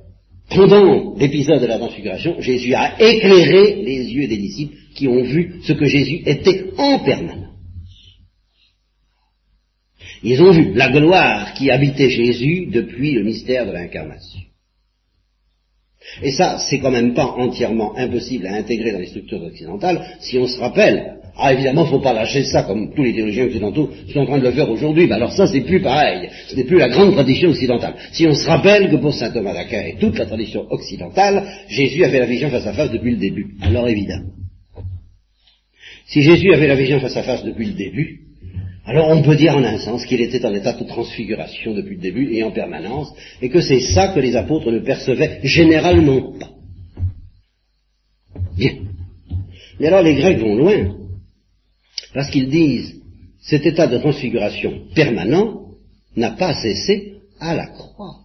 pendant 0.48 1.14
l'épisode 1.16 1.60
de 1.60 1.66
la 1.66 1.78
transfiguration, 1.78 2.40
Jésus 2.40 2.74
a 2.74 3.00
éclairé 3.00 3.82
les 3.82 4.12
yeux 4.12 4.26
des 4.28 4.38
disciples 4.38 4.76
qui 4.94 5.08
ont 5.08 5.22
vu 5.22 5.60
ce 5.62 5.72
que 5.72 5.84
Jésus 5.84 6.22
était 6.26 6.72
en 6.78 6.98
permanence. 7.00 7.43
Ils 10.24 10.42
ont 10.42 10.52
vu 10.52 10.72
la 10.74 10.88
gloire 10.90 11.52
qui 11.52 11.70
habitait 11.70 12.08
Jésus 12.08 12.66
depuis 12.72 13.12
le 13.12 13.22
mystère 13.22 13.66
de 13.66 13.72
l'incarnation. 13.72 14.40
Et 16.22 16.32
ça, 16.32 16.58
c'est 16.58 16.78
quand 16.78 16.90
même 16.90 17.12
pas 17.12 17.26
entièrement 17.26 17.96
impossible 17.96 18.46
à 18.46 18.54
intégrer 18.54 18.92
dans 18.92 18.98
les 18.98 19.06
structures 19.06 19.42
occidentales 19.42 20.02
si 20.20 20.38
on 20.38 20.46
se 20.46 20.58
rappelle. 20.58 21.16
Ah, 21.36 21.52
évidemment, 21.52 21.84
il 21.84 21.90
faut 21.90 22.00
pas 22.00 22.12
lâcher 22.12 22.44
ça 22.44 22.62
comme 22.62 22.94
tous 22.94 23.02
les 23.02 23.12
théologiens 23.12 23.46
occidentaux 23.46 23.90
sont 24.12 24.20
en 24.20 24.26
train 24.26 24.38
de 24.38 24.44
le 24.44 24.52
faire 24.52 24.70
aujourd'hui. 24.70 25.06
Mais 25.06 25.14
alors 25.16 25.32
ça, 25.32 25.46
c'est 25.46 25.62
plus 25.62 25.80
pareil. 25.80 26.28
Ce 26.48 26.54
n'est 26.54 26.64
plus 26.64 26.78
la 26.78 26.88
grande 26.88 27.12
tradition 27.12 27.50
occidentale. 27.50 27.94
Si 28.12 28.26
on 28.26 28.34
se 28.34 28.46
rappelle 28.46 28.90
que 28.90 28.96
pour 28.96 29.12
saint 29.12 29.30
Thomas 29.30 29.52
d'Aquin 29.52 29.80
et 29.80 29.96
toute 29.98 30.16
la 30.16 30.26
tradition 30.26 30.64
occidentale, 30.70 31.44
Jésus 31.68 32.04
avait 32.04 32.20
la 32.20 32.26
vision 32.26 32.50
face 32.50 32.66
à 32.66 32.72
face 32.72 32.92
depuis 32.92 33.10
le 33.10 33.16
début. 33.18 33.56
Alors 33.62 33.88
évidemment. 33.88 34.30
Si 36.06 36.22
Jésus 36.22 36.54
avait 36.54 36.68
la 36.68 36.76
vision 36.76 37.00
face 37.00 37.16
à 37.16 37.24
face 37.24 37.44
depuis 37.44 37.66
le 37.66 37.72
début, 37.72 38.23
alors 38.86 39.08
on 39.08 39.22
peut 39.22 39.36
dire 39.36 39.56
en 39.56 39.64
un 39.64 39.78
sens 39.78 40.04
qu'il 40.04 40.20
était 40.20 40.44
en 40.44 40.54
état 40.54 40.74
de 40.74 40.84
transfiguration 40.84 41.74
depuis 41.74 41.96
le 41.96 42.02
début 42.02 42.34
et 42.34 42.42
en 42.42 42.50
permanence, 42.50 43.12
et 43.40 43.48
que 43.48 43.60
c'est 43.60 43.80
ça 43.80 44.08
que 44.08 44.20
les 44.20 44.36
apôtres 44.36 44.70
ne 44.70 44.80
percevaient 44.80 45.40
généralement 45.42 46.32
pas. 46.38 46.50
Bien. 48.56 48.74
Mais 49.80 49.86
alors 49.86 50.02
les 50.02 50.14
Grecs 50.14 50.38
vont 50.38 50.54
loin, 50.54 50.96
parce 52.12 52.30
qu'ils 52.30 52.50
disent 52.50 53.00
cet 53.40 53.64
état 53.66 53.86
de 53.86 53.98
transfiguration 53.98 54.82
permanent 54.94 55.62
n'a 56.16 56.32
pas 56.32 56.54
cessé 56.54 57.14
à 57.40 57.54
la 57.54 57.66
croix. 57.66 58.20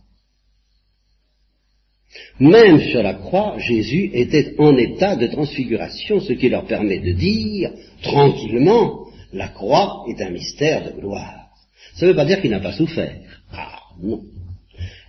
Même 2.40 2.80
sur 2.82 3.04
la 3.04 3.14
croix, 3.14 3.58
Jésus 3.60 4.12
était 4.14 4.56
en 4.58 4.76
état 4.78 5.16
de 5.16 5.28
transfiguration, 5.28 6.20
ce 6.20 6.34
qui 6.34 6.50
leur 6.50 6.66
permet 6.66 7.00
de 7.00 7.12
dire 7.14 7.72
tranquillement 8.02 9.09
la 9.34 9.50
croix 9.50 10.06
est 10.10 10.22
un 10.22 10.32
mystère 10.32 10.86
de 10.86 11.00
gloire. 11.00 11.50
Ça 11.96 12.06
ne 12.06 12.12
veut 12.12 12.16
pas 12.16 12.26
dire 12.26 12.42
qu'il 12.42 12.52
n'a 12.52 12.60
pas 12.60 12.74
souffert. 12.74 13.16
Ah, 13.52 13.80
non. 14.02 14.22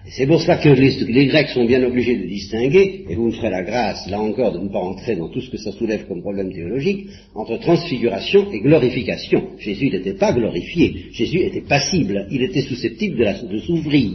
C'est 0.08 0.26
pour 0.26 0.40
cela 0.40 0.56
que 0.56 0.68
les, 0.70 1.26
Grecs 1.26 1.50
sont 1.50 1.66
bien 1.66 1.82
obligés 1.84 2.16
de 2.16 2.26
distinguer, 2.26 3.04
et 3.08 3.14
vous 3.14 3.26
me 3.26 3.32
ferez 3.32 3.50
la 3.50 3.62
grâce, 3.62 4.08
là 4.08 4.18
encore, 4.20 4.52
de 4.52 4.58
ne 4.58 4.68
pas 4.68 4.78
entrer 4.78 5.14
dans 5.14 5.28
tout 5.28 5.42
ce 5.42 5.50
que 5.50 5.58
ça 5.58 5.72
soulève 5.72 6.06
comme 6.08 6.22
problème 6.22 6.52
théologique, 6.52 7.08
entre 7.34 7.58
transfiguration 7.58 8.50
et 8.50 8.60
glorification. 8.60 9.50
Jésus 9.58 9.90
n'était 9.90 10.14
pas 10.14 10.32
glorifié, 10.32 11.06
Jésus 11.12 11.40
était 11.40 11.60
passible, 11.60 12.26
il 12.30 12.42
était 12.42 12.62
susceptible 12.62 13.18
de, 13.18 13.58
s'ouvrir. 13.58 14.12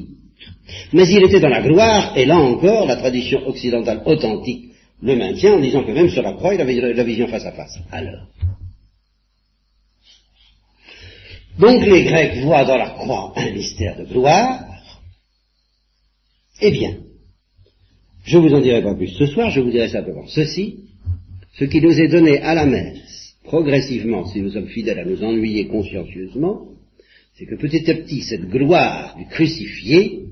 Mais 0.91 1.07
il 1.07 1.23
était 1.23 1.39
dans 1.39 1.49
la 1.49 1.61
gloire, 1.61 2.17
et 2.17 2.25
là 2.25 2.39
encore, 2.39 2.87
la 2.87 2.95
tradition 2.95 3.47
occidentale 3.47 4.01
authentique 4.05 4.71
le 5.01 5.15
maintient 5.15 5.53
en 5.53 5.59
disant 5.59 5.83
que 5.83 5.91
même 5.91 6.09
sur 6.09 6.23
la 6.23 6.33
croix, 6.33 6.55
il 6.55 6.61
avait 6.61 6.93
la 6.93 7.03
vision 7.03 7.27
face 7.27 7.45
à 7.45 7.51
face. 7.51 7.77
Alors, 7.91 8.27
Donc 11.59 11.85
les 11.85 12.03
Grecs 12.03 12.43
voient 12.43 12.65
dans 12.65 12.77
la 12.77 12.89
croix 12.89 13.33
un 13.35 13.51
mystère 13.51 13.97
de 13.97 14.05
gloire. 14.05 14.65
Eh 16.61 16.71
bien, 16.71 16.97
je 18.25 18.37
vous 18.37 18.53
en 18.53 18.61
dirai 18.61 18.81
pas 18.81 18.95
plus 18.95 19.09
ce 19.09 19.25
soir, 19.27 19.49
je 19.51 19.61
vous 19.61 19.71
dirai 19.71 19.87
simplement 19.87 20.27
ceci, 20.27 20.79
ce 21.53 21.65
qui 21.65 21.79
nous 21.79 21.99
est 21.99 22.07
donné 22.07 22.39
à 22.39 22.53
la 22.55 22.65
messe, 22.65 23.35
progressivement, 23.43 24.25
si 24.25 24.41
nous 24.41 24.51
sommes 24.51 24.67
fidèles 24.67 24.99
à 24.99 25.05
nous 25.05 25.23
ennuyer 25.23 25.67
consciencieusement, 25.67 26.67
c'est 27.37 27.45
que 27.45 27.55
petit 27.55 27.89
à 27.89 27.95
petit, 27.95 28.21
cette 28.21 28.49
gloire 28.49 29.15
du 29.17 29.25
crucifié 29.25 30.25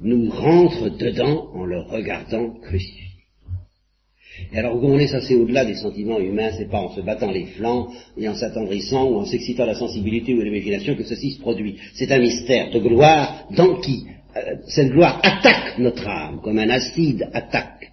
nous 0.00 0.30
rentre 0.30 0.88
dedans 0.96 1.50
en 1.54 1.64
le 1.64 1.80
regardant 1.80 2.50
crucifié. 2.60 3.11
Et 4.52 4.58
alors, 4.58 4.74
vous 4.74 4.80
comprenez, 4.80 5.06
ça 5.06 5.20
c'est 5.20 5.34
au-delà 5.34 5.64
des 5.64 5.74
sentiments 5.74 6.18
humains, 6.18 6.50
c'est 6.56 6.70
pas 6.70 6.80
en 6.80 6.94
se 6.94 7.00
battant 7.00 7.30
les 7.30 7.46
flancs 7.46 7.88
et 8.16 8.28
en 8.28 8.34
s'attendrissant 8.34 9.04
ou 9.04 9.16
en 9.16 9.24
s'excitant 9.24 9.66
la 9.66 9.74
sensibilité 9.74 10.34
ou 10.34 10.42
l'imagination 10.42 10.94
que 10.94 11.04
ceci 11.04 11.32
se 11.32 11.40
produit. 11.40 11.76
C'est 11.94 12.10
un 12.12 12.18
mystère 12.18 12.70
de 12.70 12.78
gloire 12.78 13.46
dans 13.56 13.80
qui 13.80 14.04
euh, 14.36 14.56
cette 14.68 14.90
gloire 14.90 15.20
attaque 15.22 15.78
notre 15.78 16.06
âme 16.08 16.40
comme 16.42 16.58
un 16.58 16.70
acide 16.70 17.28
attaque 17.32 17.92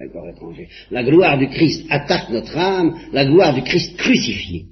un 0.00 0.08
corps. 0.08 0.54
La 0.90 1.02
gloire 1.02 1.38
du 1.38 1.48
Christ 1.48 1.86
attaque 1.90 2.30
notre 2.30 2.56
âme, 2.56 2.94
la 3.12 3.26
gloire 3.26 3.54
du 3.54 3.62
Christ 3.62 3.96
crucifié. 3.96 4.66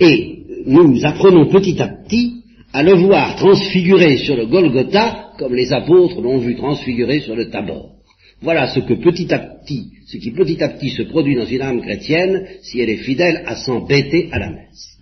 Et 0.00 0.44
nous 0.66 1.04
apprenons 1.04 1.46
petit 1.46 1.80
à 1.82 1.88
petit 1.88 2.34
à 2.72 2.82
le 2.82 2.94
voir 2.94 3.36
transfiguré 3.36 4.18
sur 4.18 4.36
le 4.36 4.46
Golgotha 4.46 5.30
comme 5.38 5.54
les 5.54 5.72
apôtres 5.72 6.20
l'ont 6.20 6.38
vu 6.38 6.56
transfiguré 6.56 7.20
sur 7.20 7.34
le 7.34 7.50
Tabor. 7.50 7.97
Voilà 8.40 8.68
ce 8.68 8.80
que 8.80 8.94
petit 8.94 9.32
à 9.34 9.38
petit, 9.38 9.92
ce 10.06 10.16
qui 10.16 10.30
petit 10.30 10.62
à 10.62 10.68
petit 10.68 10.90
se 10.90 11.02
produit 11.02 11.34
dans 11.34 11.46
une 11.46 11.62
âme 11.62 11.82
chrétienne 11.82 12.46
si 12.62 12.80
elle 12.80 12.90
est 12.90 12.98
fidèle 12.98 13.42
à 13.46 13.56
s'embêter 13.56 14.28
à 14.32 14.38
la 14.38 14.50
messe. 14.50 14.97